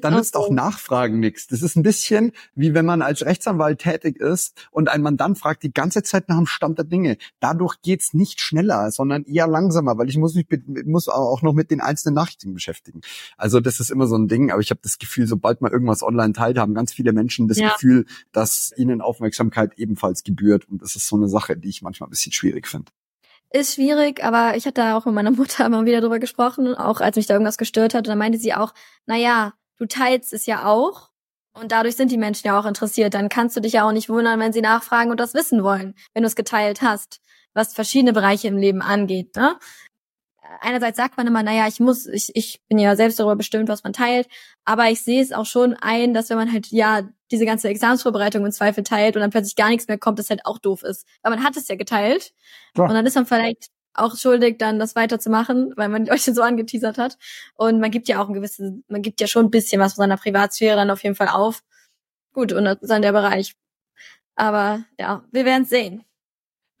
[0.00, 0.54] dann nützt auch, so.
[0.54, 1.46] Nachfragen nichts.
[1.46, 5.62] Das ist ein bisschen wie wenn man als Rechtsanwalt tätig ist und ein Mandant fragt
[5.62, 7.18] die ganze Zeit nach dem Stand der Dinge.
[7.40, 10.46] Dadurch geht's nicht schneller, sondern eher langsamer, weil ich muss mich
[10.86, 13.02] muss auch noch mit den einzelnen Nachrichten beschäftigen.
[13.36, 16.02] Also das ist immer so ein Ding, aber ich habe das Gefühl, sobald man irgendwas
[16.02, 20.96] online teilt, haben ganz viele Menschen das Gefühl, dass ihnen Aufmerksamkeit ebenfalls gebührt und das
[20.96, 22.90] ist so eine Sache, die ich manchmal ein bisschen schwierig finde.
[23.50, 27.00] Ist schwierig, aber ich hatte da auch mit meiner Mutter mal wieder drüber gesprochen, auch
[27.00, 28.00] als mich da irgendwas gestört hat.
[28.00, 28.74] Und dann meinte sie auch,
[29.06, 31.10] na ja, du teilst es ja auch.
[31.52, 33.14] Und dadurch sind die Menschen ja auch interessiert.
[33.14, 35.94] Dann kannst du dich ja auch nicht wundern, wenn sie nachfragen und das wissen wollen,
[36.12, 37.20] wenn du es geteilt hast,
[37.52, 39.36] was verschiedene Bereiche im Leben angeht.
[39.36, 39.56] Ne?
[40.60, 43.84] Einerseits sagt man immer, naja, ich muss, ich, ich bin ja selbst darüber bestimmt, was
[43.84, 44.28] man teilt,
[44.64, 48.44] aber ich sehe es auch schon ein, dass wenn man halt, ja, diese ganze Examensvorbereitung
[48.44, 51.06] im Zweifel teilt und dann plötzlich gar nichts mehr kommt, das halt auch doof ist.
[51.22, 52.32] Weil man hat es ja geteilt
[52.76, 52.84] ja.
[52.84, 56.98] und dann ist man vielleicht auch schuldig, dann das weiterzumachen, weil man euch so angeteasert
[56.98, 57.16] hat.
[57.54, 60.02] Und man gibt ja auch ein gewisses, man gibt ja schon ein bisschen was von
[60.02, 61.62] seiner Privatsphäre dann auf jeden Fall auf.
[62.32, 63.54] Gut, und das ist dann der Bereich.
[64.36, 66.04] Aber ja, wir werden sehen.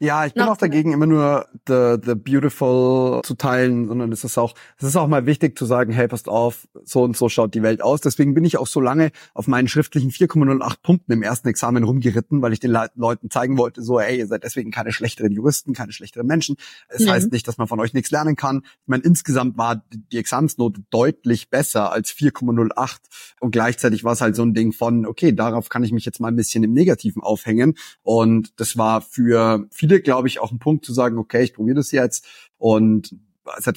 [0.04, 4.36] Ja, ich bin auch dagegen, immer nur the, the beautiful zu teilen, sondern es ist
[4.36, 7.54] auch, es ist auch mal wichtig zu sagen, hey, passt auf, so und so schaut
[7.54, 8.02] die Welt aus.
[8.02, 12.42] Deswegen bin ich auch so lange auf meinen schriftlichen 4,08 Punkten im ersten Examen rumgeritten,
[12.42, 15.72] weil ich den Le Leuten zeigen wollte, so, hey, ihr seid deswegen keine schlechteren Juristen,
[15.72, 16.56] keine schlechteren Menschen.
[16.88, 17.10] Es mhm.
[17.10, 18.62] heißt nicht, dass man von euch nichts lernen kann.
[18.64, 22.98] Ich meine, insgesamt war die Examensnote deutlich besser als 4,08
[23.40, 26.20] und gleichzeitig war es halt so ein Ding von, okay, darauf kann ich mich jetzt
[26.20, 30.58] mal ein bisschen im Negativen aufhängen und das war für viele, glaube ich, auch ein
[30.58, 32.26] Punkt zu sagen, okay, ich probiere das jetzt
[32.58, 33.16] und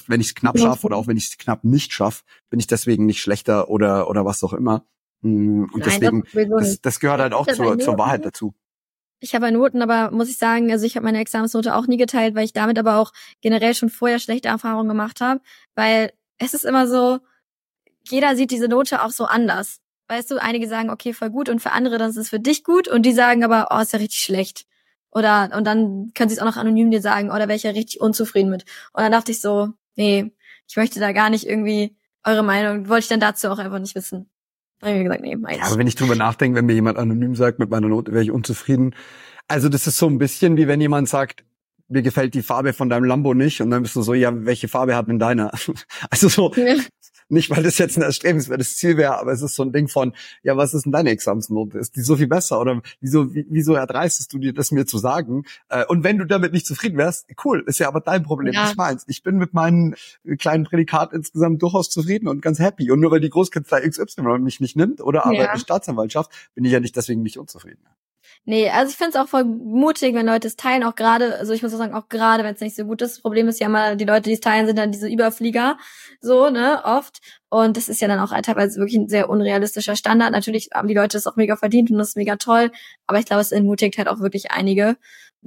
[0.06, 2.66] wenn ich es knapp schaffe oder auch wenn ich es knapp nicht schaffe, bin ich
[2.66, 4.86] deswegen nicht schlechter oder oder was auch immer.
[5.20, 8.54] Mm, und Nein, deswegen, das, das, gehört halt auch zur, zur Wahrheit dazu.
[9.20, 12.34] Ich habe Noten, aber muss ich sagen, also ich habe meine Examensnote auch nie geteilt,
[12.34, 15.40] weil ich damit aber auch generell schon vorher schlechte Erfahrungen gemacht habe,
[15.74, 17.18] weil es ist immer so,
[18.08, 19.80] jeder sieht diese Note auch so anders.
[20.06, 22.62] Weißt du, einige sagen, okay, voll gut und für andere, dann ist es für dich
[22.64, 24.66] gut und die sagen aber, oh, ist ja richtig schlecht.
[25.10, 27.62] Oder, und dann können sie es auch noch anonym dir sagen, oder oh, wäre ich
[27.62, 28.64] ja richtig unzufrieden mit.
[28.92, 30.32] Und dann dachte ich so, nee,
[30.68, 33.94] ich möchte da gar nicht irgendwie eure Meinung, wollte ich dann dazu auch einfach nicht
[33.94, 34.28] wissen.
[34.80, 35.58] Dann habe ich gesagt, nee, meins.
[35.58, 38.22] Ja, aber wenn ich drüber nachdenke, wenn mir jemand anonym sagt, mit meiner Note wäre
[38.22, 38.94] ich unzufrieden.
[39.48, 41.44] Also das ist so ein bisschen wie wenn jemand sagt,
[41.88, 44.68] mir gefällt die Farbe von deinem Lambo nicht und dann bist du so, ja, welche
[44.68, 45.50] Farbe hat denn deiner?
[46.10, 46.54] Also so.
[47.30, 50.14] Nicht, weil das jetzt ein erstrebenswertes Ziel wäre, aber es ist so ein Ding von,
[50.42, 51.78] ja, was ist denn deine Examensnote?
[51.78, 52.60] Ist die so viel besser?
[52.60, 55.44] Oder wieso, wieso erdreistest du dir das mir zu sagen?
[55.68, 58.64] Äh, und wenn du damit nicht zufrieden wärst, cool, ist ja aber dein Problem, ja.
[58.64, 59.04] nicht meins.
[59.08, 59.94] Ich bin mit meinem
[60.38, 62.90] kleinen Prädikat insgesamt durchaus zufrieden und ganz happy.
[62.90, 65.52] Und nur weil die Großkanzlei XY mich nicht nimmt oder aber ja.
[65.54, 67.84] die Staatsanwaltschaft, bin ich ja nicht deswegen nicht unzufrieden.
[68.50, 71.52] Nee, also ich finde es auch voll mutig, wenn Leute es teilen, auch gerade, also
[71.52, 73.16] ich muss auch sagen, auch gerade, wenn es nicht so gut ist.
[73.16, 75.76] Das Problem ist ja mal, die Leute, die es teilen, sind dann diese Überflieger,
[76.22, 77.18] so, ne, oft.
[77.50, 80.32] Und das ist ja dann auch teilweise wirklich ein sehr unrealistischer Standard.
[80.32, 82.70] Natürlich haben die Leute das auch mega verdient und das ist mega toll,
[83.06, 84.96] aber ich glaube, es entmutigt halt auch wirklich einige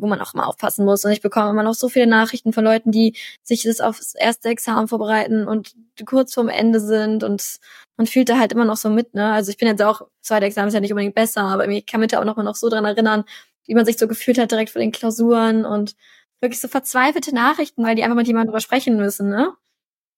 [0.01, 1.05] wo man auch mal aufpassen muss.
[1.05, 4.49] Und ich bekomme immer noch so viele Nachrichten von Leuten, die sich das aufs erste
[4.49, 5.75] Examen vorbereiten und
[6.05, 7.59] kurz vorm Ende sind und
[7.97, 9.31] man fühlt da halt immer noch so mit, ne?
[9.31, 11.99] Also ich bin jetzt auch, zweite Examen ist ja nicht unbedingt besser, aber ich kann
[11.99, 13.23] mich da auch noch mal noch so dran erinnern,
[13.67, 15.95] wie man sich so gefühlt hat direkt vor den Klausuren und
[16.41, 19.53] wirklich so verzweifelte Nachrichten, weil die einfach mit jemandem drüber sprechen müssen, ne?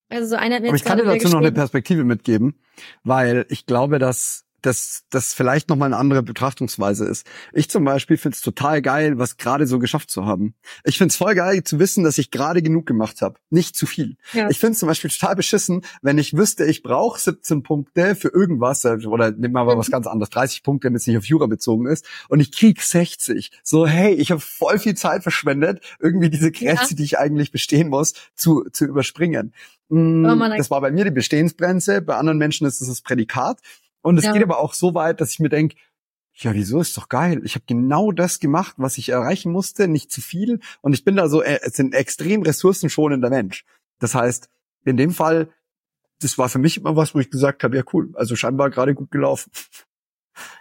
[0.09, 2.55] Also so einer hat mir Aber ich kann dir dazu noch eine Perspektive mitgeben,
[3.03, 7.27] weil ich glaube, dass dass das vielleicht nochmal eine andere Betrachtungsweise ist.
[7.53, 10.55] Ich zum Beispiel finde es total geil, was gerade so geschafft zu haben.
[10.83, 13.39] Ich finde es voll geil zu wissen, dass ich gerade genug gemacht habe.
[13.49, 14.17] Nicht zu viel.
[14.33, 14.49] Ja.
[14.49, 18.29] Ich finde es zum Beispiel total beschissen, wenn ich wüsste, ich brauche 17 Punkte für
[18.29, 19.93] irgendwas, äh, oder nehmen wir mal was mhm.
[19.93, 23.51] ganz anderes, 30 Punkte, wenn es nicht auf Jura bezogen ist, und ich krieg 60.
[23.63, 26.95] So, hey, ich habe voll viel Zeit verschwendet, irgendwie diese Grenze, ja.
[26.95, 29.53] die ich eigentlich bestehen muss, zu, zu überspringen.
[29.89, 30.23] Mm,
[30.57, 33.59] das war bei mir die Bestehensgrenze, bei anderen Menschen ist es das Prädikat.
[34.03, 34.33] Und es ja.
[34.33, 35.75] geht aber auch so weit, dass ich mir denke,
[36.35, 37.41] ja, wieso ist doch geil.
[37.43, 40.59] Ich habe genau das gemacht, was ich erreichen musste, nicht zu viel.
[40.81, 43.65] Und ich bin da so, äh, es sind extrem ressourcenschonender Mensch.
[43.99, 44.49] Das heißt,
[44.83, 45.49] in dem Fall,
[46.21, 48.93] das war für mich immer was, wo ich gesagt habe, ja cool, also scheinbar gerade
[48.93, 49.51] gut gelaufen.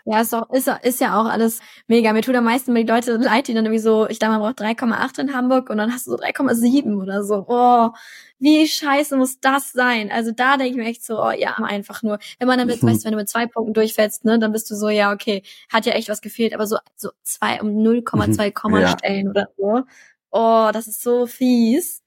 [0.05, 2.13] Ja, ist doch, ist, ist ja auch alles mega.
[2.13, 4.61] Mir tut am meisten die Leute leid, die dann irgendwie so, ich dachte, man braucht
[4.61, 7.45] 3,8 in Hamburg und dann hast du so 3,7 oder so.
[7.49, 7.91] Oh,
[8.39, 10.11] wie scheiße muss das sein?
[10.11, 12.19] Also da denke ich mir echt so, oh ja, einfach nur.
[12.39, 12.89] Wenn man dann mit, mhm.
[12.89, 15.43] weißt du, wenn du mit zwei Punkten durchfällst, ne, dann bist du so, ja, okay,
[15.73, 18.55] hat ja echt was gefehlt, aber so, so zwei um 0,2 mhm.
[18.55, 18.89] Komma ja.
[18.89, 19.83] stellen oder so.
[20.31, 22.02] Oh, das ist so fies.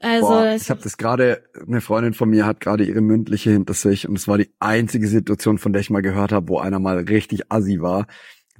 [0.00, 3.74] Also Boah, ich habe das gerade, eine Freundin von mir hat gerade ihre mündliche hinter
[3.74, 6.78] sich und es war die einzige Situation, von der ich mal gehört habe, wo einer
[6.78, 8.06] mal richtig assi war.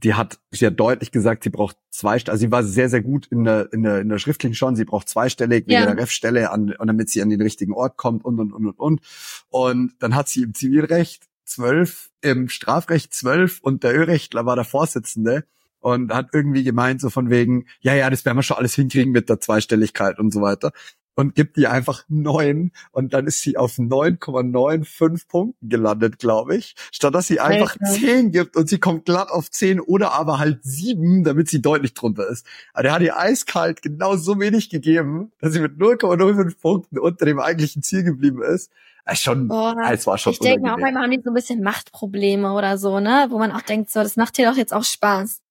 [0.02, 3.44] Die hat sehr deutlich gesagt, sie braucht zwei, also sie war sehr, sehr gut in
[3.44, 5.86] der, in der, in der schriftlichen schon, sie braucht zweistellig wegen ja.
[5.86, 8.78] der Ref-Stelle, an, und damit sie an den richtigen Ort kommt und, und, und, und,
[8.78, 9.00] und.
[9.48, 14.64] Und dann hat sie im Zivilrecht zwölf, im Strafrecht zwölf und der Ölrechtler war der
[14.64, 15.44] Vorsitzende
[15.80, 19.12] und hat irgendwie gemeint, so von wegen, ja, ja, das werden wir schon alles hinkriegen
[19.12, 20.72] mit der Zweistelligkeit und so weiter
[21.16, 26.76] und gibt ihr einfach neun und dann ist sie auf 9,95 Punkten gelandet, glaube ich.
[26.92, 30.60] Statt dass sie einfach zehn gibt und sie kommt glatt auf zehn oder aber halt
[30.62, 32.46] sieben, damit sie deutlich drunter ist.
[32.74, 37.24] Aber der hat ihr eiskalt genau so wenig gegeben, dass sie mit 0,05 Punkten unter
[37.24, 38.70] dem eigentlichen Ziel geblieben ist.
[39.08, 41.62] Es schon, Boah, es war schon Ich denke auch manchmal haben die so ein bisschen
[41.62, 43.28] Machtprobleme oder so, ne?
[43.30, 45.42] Wo man auch denkt, so, das macht dir doch jetzt auch Spaß.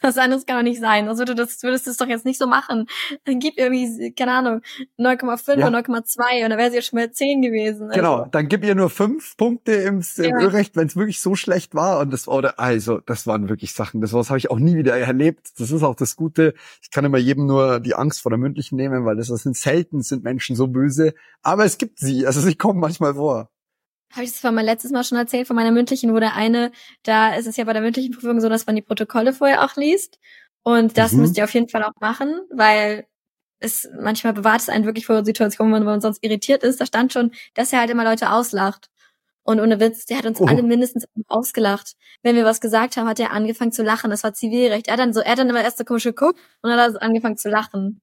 [0.00, 1.08] Was anderes kann doch nicht sein.
[1.08, 2.86] Also du das, würdest du es doch jetzt nicht so machen.
[3.24, 4.60] Dann gib irgendwie, keine Ahnung,
[4.98, 5.68] 9,5 ja.
[5.68, 7.88] oder 9,2 und dann wäre sie ja schon mal 10 gewesen.
[7.88, 7.96] Also.
[7.96, 10.38] Genau, dann gib ihr nur fünf Punkte im, ja.
[10.38, 12.00] Ölrecht, wenn es wirklich so schlecht war.
[12.00, 14.96] Und das war, also, das waren wirklich Sachen, das, das habe ich auch nie wieder
[14.96, 15.48] erlebt.
[15.58, 16.54] Das ist auch das Gute.
[16.82, 19.56] Ich kann immer jedem nur die Angst vor der mündlichen nehmen, weil das, das sind
[19.56, 21.14] selten sind Menschen so böse.
[21.42, 22.26] Aber es gibt sie.
[22.26, 23.50] Also sie kommen manchmal vor
[24.12, 26.72] habe ich das zwar mal letztes Mal schon erzählt von meiner mündlichen, wo der eine,
[27.02, 29.76] da ist es ja bei der mündlichen Prüfung so, dass man die Protokolle vorher auch
[29.76, 30.18] liest.
[30.62, 31.20] Und das mhm.
[31.20, 33.06] müsst ihr auf jeden Fall auch machen, weil
[33.58, 36.80] es manchmal bewahrt es einen wirklich vor Situationen, wo man sonst irritiert ist.
[36.80, 38.88] Da stand schon, dass er halt immer Leute auslacht.
[39.42, 40.46] Und ohne Witz, der hat uns oh.
[40.46, 41.94] alle mindestens ausgelacht.
[42.22, 44.10] Wenn wir was gesagt haben, hat er angefangen zu lachen.
[44.10, 44.88] Das war Zivilrecht.
[44.88, 46.94] Er hat dann so, er hat dann immer erst so komisch geguckt und dann hat
[46.94, 48.00] er angefangen zu lachen.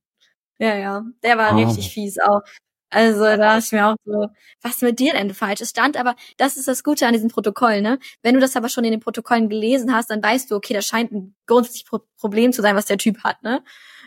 [0.57, 1.03] Ja, ja.
[1.21, 1.57] Der war oh.
[1.57, 2.41] richtig fies auch.
[2.93, 4.27] Also da dachte ich mir auch so,
[4.61, 5.61] was mit dir denn falsch?
[5.61, 7.97] Es stand aber, das ist das Gute an diesem Protokoll, ne?
[8.21, 10.85] Wenn du das aber schon in den Protokollen gelesen hast, dann weißt du, okay, das
[10.85, 13.63] scheint ein grundsätzliches Pro Problem zu sein, was der Typ hat, ne?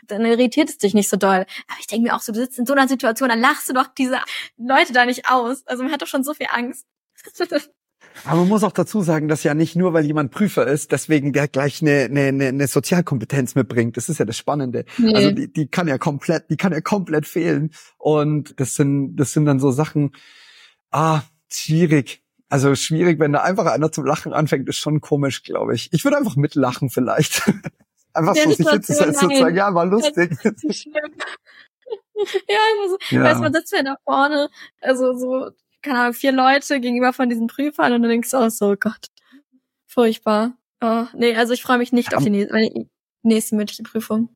[0.07, 1.47] Dann irritiert es dich nicht so doll.
[1.69, 3.73] Aber ich denke mir auch so, du sitzt in so einer Situation, dann lachst du
[3.73, 4.21] doch diese
[4.57, 5.67] Leute da nicht aus.
[5.67, 6.87] Also man hat doch schon so viel Angst.
[8.25, 11.33] Aber man muss auch dazu sagen, dass ja nicht nur, weil jemand Prüfer ist, deswegen
[11.33, 13.97] der gleich eine, eine, eine Sozialkompetenz mitbringt.
[13.97, 14.85] Das ist ja das Spannende.
[14.99, 15.15] Nee.
[15.15, 17.71] Also die, die kann ja komplett, die kann ja komplett fehlen.
[17.99, 20.13] Und das sind, das sind dann so Sachen,
[20.91, 22.23] ah, schwierig.
[22.49, 25.93] Also schwierig, wenn da einfach einer zum Lachen anfängt, ist schon komisch, glaube ich.
[25.93, 27.43] Ich würde einfach mitlachen vielleicht.
[28.13, 30.37] einfach so sich hinzusetzen und sagen, ja, war lustig.
[32.49, 33.23] ja, also, ja.
[33.23, 34.49] Weißt, man sitzt ja da vorne,
[34.81, 35.51] also so,
[35.87, 39.07] keine Ahnung, vier Leute gegenüber von diesen Prüfern und du denkst auch so, oh Gott,
[39.87, 40.57] furchtbar.
[40.83, 42.89] Oh, nee, also ich freue mich nicht auf die nächste,
[43.23, 44.29] nächste mündliche Prüfung.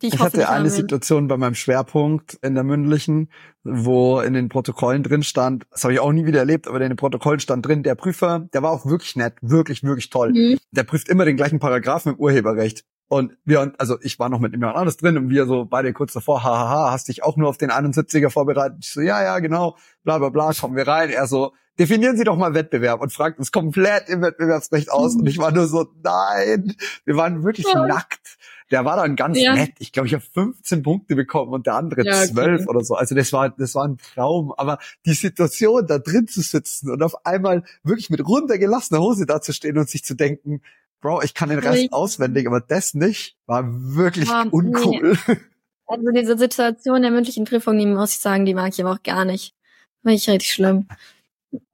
[0.00, 3.30] Die ich, ich hatte eine Situation bei meinem Schwerpunkt in der mündlichen,
[3.62, 6.90] wo in den Protokollen drin stand, das habe ich auch nie wieder erlebt, aber in
[6.90, 10.32] den Protokollen stand drin, der Prüfer, der war auch wirklich nett, wirklich, wirklich toll.
[10.32, 10.58] Mhm.
[10.72, 12.84] Der prüft immer den gleichen Paragraphen im Urheberrecht.
[13.08, 16.14] Und wir, also ich war noch mit jemand anderes drin und wir so beide kurz
[16.14, 18.78] davor, hahaha, hast dich auch nur auf den 71er vorbereitet?
[18.80, 21.10] Ich so, ja, ja, genau, bla bla bla, kommen wir rein.
[21.10, 25.14] Er so, definieren Sie doch mal Wettbewerb und fragt uns komplett im Wettbewerbsrecht aus.
[25.14, 26.74] Und ich war nur so, nein,
[27.04, 27.86] wir waren wirklich ja.
[27.86, 28.38] nackt.
[28.70, 29.54] Der war dann ganz ja.
[29.54, 29.72] nett.
[29.80, 32.70] Ich glaube, ich habe 15 Punkte bekommen und der andere ja, 12 okay.
[32.70, 32.94] oder so.
[32.94, 34.54] Also das war, das war ein Traum.
[34.56, 39.42] Aber die Situation, da drin zu sitzen und auf einmal wirklich mit runtergelassener Hose da
[39.42, 40.62] zu stehen und sich zu denken,
[41.02, 45.18] Bro, ich kann den Rest ich, auswendig, aber das nicht, war wirklich oh, uncool.
[45.26, 45.36] Nee.
[45.84, 49.02] Also diese Situation der mündlichen Prüfung, die muss ich sagen, die mag ich aber auch
[49.02, 49.54] gar nicht.
[50.00, 50.86] Finde ich richtig schlimm.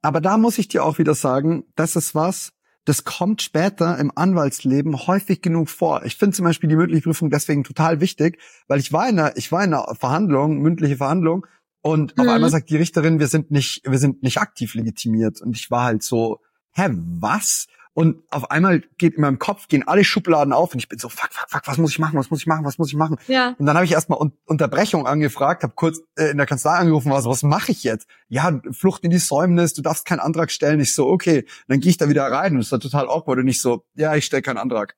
[0.01, 2.51] Aber da muss ich dir auch wieder sagen, das ist was,
[2.83, 6.03] das kommt später im Anwaltsleben häufig genug vor.
[6.03, 9.37] Ich finde zum Beispiel die mündliche Prüfung deswegen total wichtig, weil ich war in einer,
[9.37, 11.45] ich war in einer Verhandlung, mündliche Verhandlung,
[11.81, 12.23] und mhm.
[12.23, 15.41] auf einmal sagt die Richterin, wir sind nicht, wir sind nicht aktiv legitimiert.
[15.41, 16.39] Und ich war halt so,
[16.71, 17.67] hä, was?
[17.99, 21.09] Und auf einmal geht in meinem Kopf, gehen alle Schubladen auf und ich bin so,
[21.09, 23.17] fuck, fuck, fuck, was muss ich machen, was muss ich machen, was muss ich machen?
[23.27, 23.57] Ja.
[23.59, 27.11] Und dann habe ich erstmal Un Unterbrechung angefragt, habe kurz äh, in der Kanzlei angerufen,
[27.11, 28.07] was, was mache ich jetzt?
[28.29, 30.79] Ja, Flucht in die Säumnis, du darfst keinen Antrag stellen.
[30.79, 31.43] Ich so, okay.
[31.67, 34.15] dann gehe ich da wieder rein und es war total awkward und ich so, ja,
[34.15, 34.95] ich stelle keinen Antrag.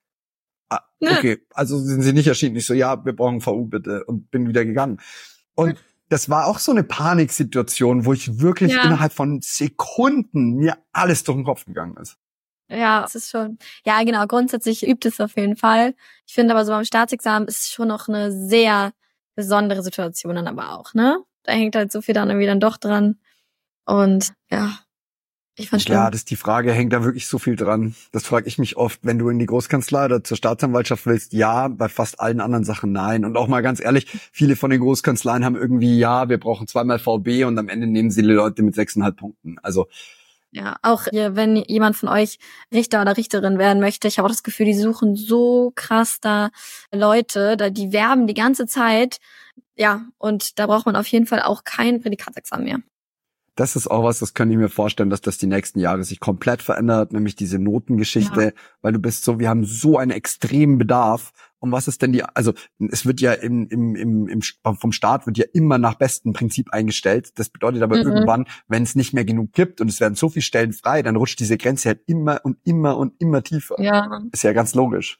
[0.70, 2.56] Ah, okay, also sind sie nicht erschienen.
[2.56, 5.00] Ich so, ja, wir brauchen VU bitte und bin wieder gegangen.
[5.56, 8.84] Und das war auch so eine Paniksituation, wo ich wirklich ja.
[8.84, 12.20] innerhalb von Sekunden mir alles durch den Kopf gegangen ist.
[12.72, 15.94] Ja, es ist schon, ja genau, grundsätzlich übt es auf jeden Fall.
[16.26, 18.94] Ich finde aber so beim Staatsexamen ist es schon noch eine sehr
[19.36, 21.18] besondere Situation dann aber auch, ne?
[21.44, 23.18] Da hängt halt so viel dann irgendwie dann doch dran.
[23.86, 24.78] Und ja,
[25.58, 25.98] ich fand schlimm.
[25.98, 27.94] Ja, das ist die Frage, hängt da wirklich so viel dran?
[28.12, 31.68] Das frage ich mich oft, wenn du in die Großkanzlei oder zur Staatsanwaltschaft willst, ja,
[31.68, 33.26] bei fast allen anderen Sachen nein.
[33.26, 37.00] Und auch mal ganz ehrlich, viele von den Großkanzleien haben irgendwie, ja, wir brauchen zweimal
[37.00, 39.58] VB und am Ende nehmen sie die Leute mit sechseinhalb Punkten.
[39.62, 39.88] Also
[40.52, 42.38] ja, auch wenn jemand von euch
[42.74, 46.50] Richter oder Richterin werden möchte, ich habe auch das Gefühl, die suchen so krass da
[46.92, 49.18] Leute, da die werben die ganze Zeit.
[49.76, 52.80] Ja, und da braucht man auf jeden Fall auch kein Prädikatsexamen mehr
[53.56, 56.20] das ist auch was, das kann ich mir vorstellen, dass das die nächsten Jahre sich
[56.20, 58.52] komplett verändert, nämlich diese Notengeschichte, ja.
[58.82, 61.34] weil du bist so, wir haben so einen extremen Bedarf.
[61.60, 62.54] Und was ist denn die, also
[62.90, 66.74] es wird ja im, im, im, im vom Staat wird ja immer nach bestem Prinzip
[66.74, 67.38] eingestellt.
[67.38, 68.04] Das bedeutet aber mhm.
[68.04, 71.18] irgendwann, wenn es nicht mehr genug gibt und es werden so viele Stellen frei, dann
[71.18, 73.80] rutscht diese Grenze halt immer und immer und immer tiefer.
[73.80, 74.22] Ja.
[74.32, 75.20] Ist ja ganz logisch.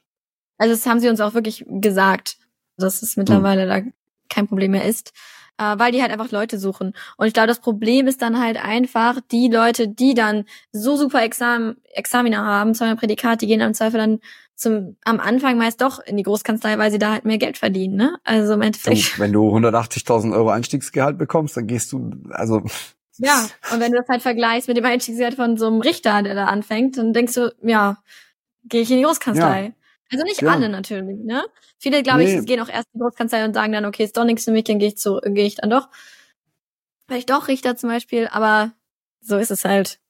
[0.58, 2.38] Also das haben sie uns auch wirklich gesagt,
[2.76, 3.68] dass es mittlerweile mhm.
[3.68, 3.92] da
[4.28, 5.12] kein Problem mehr ist
[5.58, 6.94] äh, weil die halt einfach Leute suchen.
[7.16, 11.22] Und ich glaube, das Problem ist dann halt einfach, die Leute, die dann so super
[11.22, 14.20] Examen, Examiner haben, zum Beispiel Prädikat, die gehen am Zweifel dann
[14.54, 17.96] zum, am Anfang meist doch in die Großkanzlei, weil sie da halt mehr Geld verdienen,
[17.96, 18.18] ne?
[18.24, 19.18] Also im Endeffekt.
[19.18, 22.62] wenn du 180.000 Euro Einstiegsgehalt bekommst, dann gehst du, also.
[23.18, 26.34] Ja, und wenn du das halt vergleichst mit dem Einstiegsgehalt von so einem Richter, der
[26.34, 27.98] da anfängt, dann denkst du, ja,
[28.64, 29.64] gehe ich in die Großkanzlei.
[29.64, 29.81] Ja.
[30.12, 30.50] Also nicht ja.
[30.50, 31.44] alle natürlich, ne?
[31.78, 32.38] Viele, glaube nee.
[32.38, 34.52] ich, gehen auch erst in die Großkanzlei und sagen dann, okay, ist doch nichts für
[34.52, 35.88] mich, dann gehe ich zu, gehe ich dann doch.
[37.06, 38.72] Vielleicht doch Richter zum Beispiel, aber
[39.20, 40.00] so ist es halt.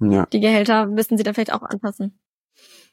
[0.00, 0.26] Ja.
[0.26, 2.18] Die Gehälter müssen sie dann vielleicht auch anpassen.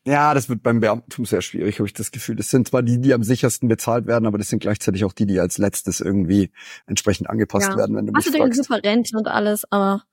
[0.08, 2.36] Ja, das wird beim Beamtentum sehr schwierig, habe ich das Gefühl.
[2.36, 5.26] Das sind zwar die, die am sichersten bezahlt werden, aber das sind gleichzeitig auch die,
[5.26, 6.52] die als letztes irgendwie
[6.86, 7.78] entsprechend angepasst ja.
[7.78, 8.64] werden, wenn du Hast mich du fragst.
[8.64, 10.04] super Rente und alles, aber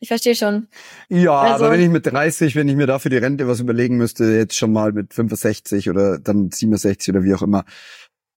[0.00, 0.66] ich verstehe schon.
[1.08, 3.98] Ja, also, aber wenn ich mit 30, wenn ich mir dafür die Rente was überlegen
[3.98, 7.64] müsste, jetzt schon mal mit 65 oder dann 67 oder wie auch immer,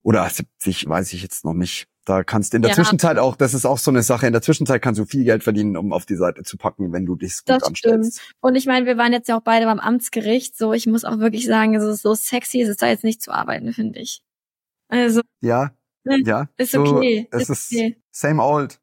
[0.03, 1.87] oder 70, weiß ich jetzt noch nicht.
[2.05, 4.33] Da kannst du in der ja, Zwischenzeit auch, das ist auch so eine Sache, in
[4.33, 7.15] der Zwischenzeit kannst du viel Geld verdienen, um auf die Seite zu packen, wenn du
[7.15, 8.19] dich gut das anstellst.
[8.19, 8.35] Stimmt.
[8.41, 11.19] Und ich meine, wir waren jetzt ja auch beide beim Amtsgericht, so ich muss auch
[11.19, 14.21] wirklich sagen, es ist so sexy, es ist da jetzt nicht zu arbeiten, finde ich.
[14.89, 15.21] Also.
[15.39, 15.71] Ja,
[16.03, 16.49] ja.
[16.57, 17.29] Ist okay.
[17.31, 17.97] So, es ist, okay.
[18.11, 18.81] same old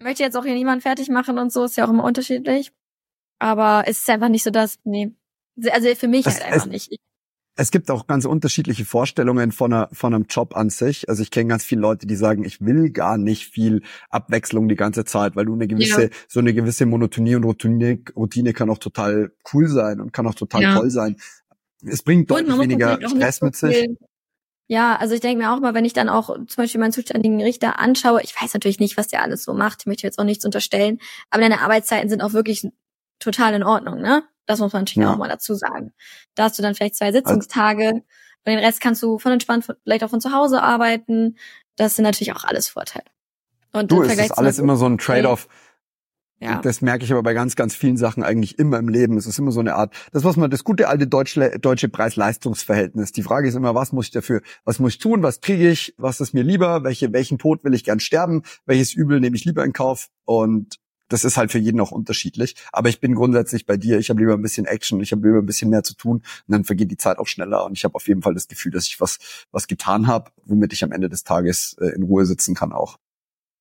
[0.00, 2.72] möchte jetzt auch hier niemand fertig machen und so, ist ja auch immer unterschiedlich.
[3.38, 5.12] Aber es ist einfach nicht so das, nee.
[5.70, 7.00] Also für mich das, halt einfach es, nicht.
[7.58, 11.08] Es gibt auch ganz unterschiedliche Vorstellungen von, einer, von einem Job an sich.
[11.08, 14.76] Also ich kenne ganz viele Leute, die sagen, ich will gar nicht viel Abwechslung die
[14.76, 16.08] ganze Zeit, weil du eine gewisse, ja.
[16.28, 20.34] so eine gewisse Monotonie und Routine, Routine kann auch total cool sein und kann auch
[20.34, 20.76] total ja.
[20.76, 21.16] toll sein.
[21.82, 23.88] Es bringt deutlich weniger Stress mit sich.
[24.68, 27.40] Ja, also ich denke mir auch mal, wenn ich dann auch zum Beispiel meinen zuständigen
[27.40, 30.24] Richter anschaue, ich weiß natürlich nicht, was der alles so macht, ich möchte jetzt auch
[30.24, 30.98] nichts unterstellen,
[31.30, 32.66] aber deine Arbeitszeiten sind auch wirklich
[33.20, 34.24] total in Ordnung, ne?
[34.46, 35.12] Das muss man natürlich ja.
[35.12, 35.92] auch mal dazu sagen.
[36.34, 38.02] Da hast du dann vielleicht zwei Sitzungstage also,
[38.46, 41.36] und den Rest kannst du von entspannt vielleicht auch von zu Hause arbeiten.
[41.74, 43.06] Das sind natürlich auch alles Vorteile.
[43.72, 45.48] Und du, es ist alles immer so ein Trade-off.
[46.38, 46.60] Ja.
[46.60, 49.16] Das merke ich aber bei ganz, ganz vielen Sachen eigentlich immer im Leben.
[49.16, 53.12] Es ist immer so eine Art, das was man, das gute alte deutsche, deutsche Preis-Leistungs-Verhältnis.
[53.12, 55.94] Die Frage ist immer, was muss ich dafür, was muss ich tun, was kriege ich,
[55.96, 59.46] was ist mir lieber, welche, welchen Tod will ich gern sterben, welches Übel nehme ich
[59.46, 60.78] lieber in Kauf und
[61.08, 62.56] das ist halt für jeden auch unterschiedlich.
[62.72, 63.98] Aber ich bin grundsätzlich bei dir.
[63.98, 66.52] Ich habe lieber ein bisschen Action, ich habe lieber ein bisschen mehr zu tun und
[66.52, 67.64] dann vergeht die Zeit auch schneller.
[67.64, 70.72] Und ich habe auf jeden Fall das Gefühl, dass ich was, was getan habe, womit
[70.72, 72.98] ich am Ende des Tages äh, in Ruhe sitzen kann auch.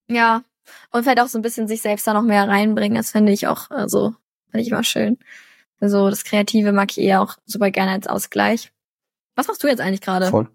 [0.10, 0.44] Ja,
[0.92, 2.98] und vielleicht auch so ein bisschen sich selbst da noch mehr reinbringen.
[2.98, 4.14] Das finde ich auch so,
[4.50, 5.18] finde ich immer schön.
[5.80, 8.72] Also das Kreative mag ich eher auch super gerne als Ausgleich.
[9.36, 10.28] Was machst du jetzt eigentlich gerade?
[10.28, 10.50] Voll.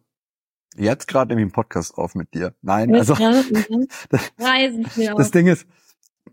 [0.77, 2.55] Jetzt gerade nehme ich einen Podcast auf mit dir.
[2.63, 3.15] Nein, also
[4.11, 4.33] das,
[4.97, 5.67] das Ding ist,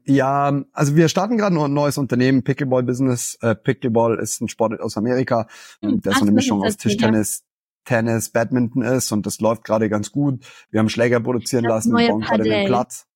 [0.05, 3.38] ja, also wir starten gerade noch ein neues Unternehmen, Pickleball Business.
[3.41, 5.47] Äh, Pickleball ist ein Sport aus Amerika,
[5.82, 7.43] hm, der so eine Mischung aus Tischtennis,
[7.84, 10.45] Tennis, Badminton ist und das läuft gerade ganz gut.
[10.69, 13.07] Wir haben Schläger produzieren lassen, wir bauen gerade den Platz.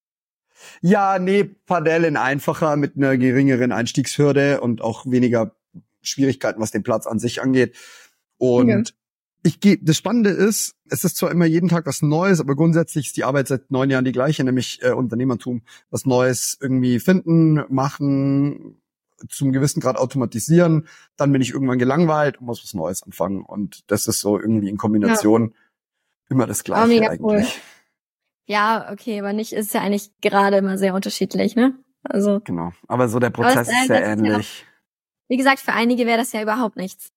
[0.82, 5.55] Ja, nee, Padel in einfacher mit einer geringeren Einstiegshürde und auch weniger
[6.01, 7.76] Schwierigkeiten, was den Platz an sich angeht.
[8.38, 8.93] Und okay.
[9.43, 13.07] ich gehe, das Spannende ist, es ist zwar immer jeden Tag was Neues, aber grundsätzlich
[13.07, 17.64] ist die Arbeit seit neun Jahren die gleiche, nämlich äh, Unternehmertum, was Neues irgendwie finden,
[17.70, 18.82] machen,
[19.30, 23.43] zum gewissen Grad automatisieren, dann bin ich irgendwann gelangweilt und muss was Neues anfangen.
[23.43, 25.55] Und das ist so irgendwie in Kombination ja.
[26.30, 27.22] immer das Gleiche oh, eigentlich.
[27.22, 27.62] Cool.
[28.52, 31.74] Ja, okay, aber nicht ist ja eigentlich gerade immer sehr unterschiedlich, ne?
[32.04, 32.74] Also genau.
[32.89, 34.60] Aber so der Prozess ist sehr ähnlich.
[34.60, 34.68] Ja,
[35.30, 37.14] wie gesagt, für einige wäre das ja überhaupt nichts.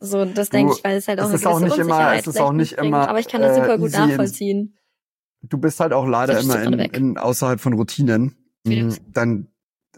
[0.00, 2.40] So, das denke ich, weil es halt auch es ist auch nicht immer, es ist
[2.40, 3.10] auch nicht immer.
[3.10, 4.78] Aber ich kann das super äh, gut nachvollziehen.
[5.42, 8.34] Du bist halt auch leider immer in, in außerhalb von Routinen.
[8.64, 8.96] Mhm.
[9.12, 9.48] Dann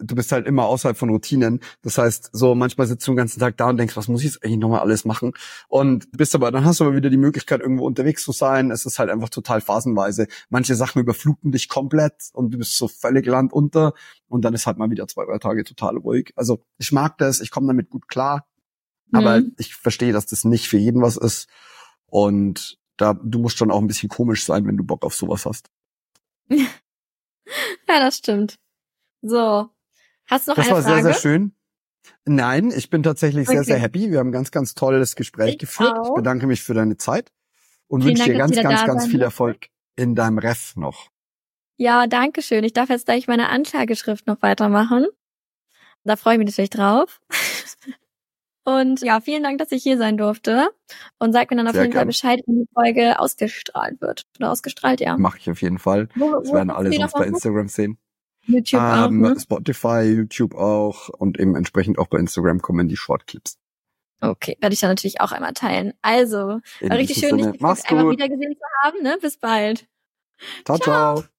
[0.01, 1.61] du bist halt immer außerhalb von Routinen.
[1.83, 4.33] Das heißt, so manchmal sitzt du den ganzen Tag da und denkst, was muss ich
[4.33, 5.33] jetzt eigentlich nochmal alles machen?
[5.69, 8.71] Und bist aber, dann hast du aber wieder die Möglichkeit, irgendwo unterwegs zu sein.
[8.71, 10.27] Es ist halt einfach total phasenweise.
[10.49, 13.93] Manche Sachen überfluten dich komplett und du bist so völlig landunter
[14.29, 16.33] und dann ist halt mal wieder zwei, drei Tage total ruhig.
[16.37, 18.47] Also ich mag das, ich komme damit gut klar.
[19.13, 19.55] Aber mhm.
[19.59, 21.49] ich verstehe, dass das nicht für jeden was ist.
[22.07, 25.47] Und da, du musst schon auch ein bisschen komisch sein, wenn du Bock auf sowas
[25.47, 25.71] hast.
[26.49, 26.59] ja,
[27.87, 28.59] das stimmt.
[29.23, 29.69] So,
[30.29, 30.85] Hast du noch das eine Frage?
[30.85, 31.53] Das war sehr, sehr schön.
[32.25, 33.59] Nein, ich bin tatsächlich okay.
[33.59, 34.11] sehr, sehr happy.
[34.11, 35.97] Wir haben ein ganz, ganz tolles Gespräch ich geführt.
[35.97, 36.09] Auch.
[36.09, 37.33] Ich bedanke mich für deine Zeit
[37.89, 41.09] und Vielen wünsche Dank, dir ganz, ganz, ganz viel Erfolg in deinem Ref noch.
[41.79, 42.65] Ja, danke schön.
[42.65, 45.07] Ich darf jetzt gleich meine Anklageschrift noch weitermachen.
[46.05, 47.21] Da freue ich mich natürlich drauf.
[48.65, 50.69] Und ja, vielen Dank, dass ich hier sein durfte.
[51.21, 52.01] Und sag mir dann auf Sehr jeden gern.
[52.01, 54.25] Fall Bescheid, wenn die Folge ausgestrahlt wird.
[54.39, 55.17] Oder ausgestrahlt, ja.
[55.17, 56.09] Mache ich auf jeden Fall.
[56.17, 57.99] Wo, das werden alle sonst bei Instagram sehen.
[58.47, 59.41] YouTube ähm, auch, ne?
[59.41, 63.59] Spotify, YouTube auch und eben entsprechend auch bei Instagram kommen die Shortclips.
[64.21, 65.93] Okay, werde ich dann natürlich auch einmal teilen.
[66.01, 69.03] Also, In richtig schön, dich einmal wieder gesehen zu haben.
[69.03, 69.19] Ne?
[69.21, 69.87] Bis bald.
[70.65, 70.79] ciao.
[70.79, 71.17] ciao.
[71.17, 71.36] ciao.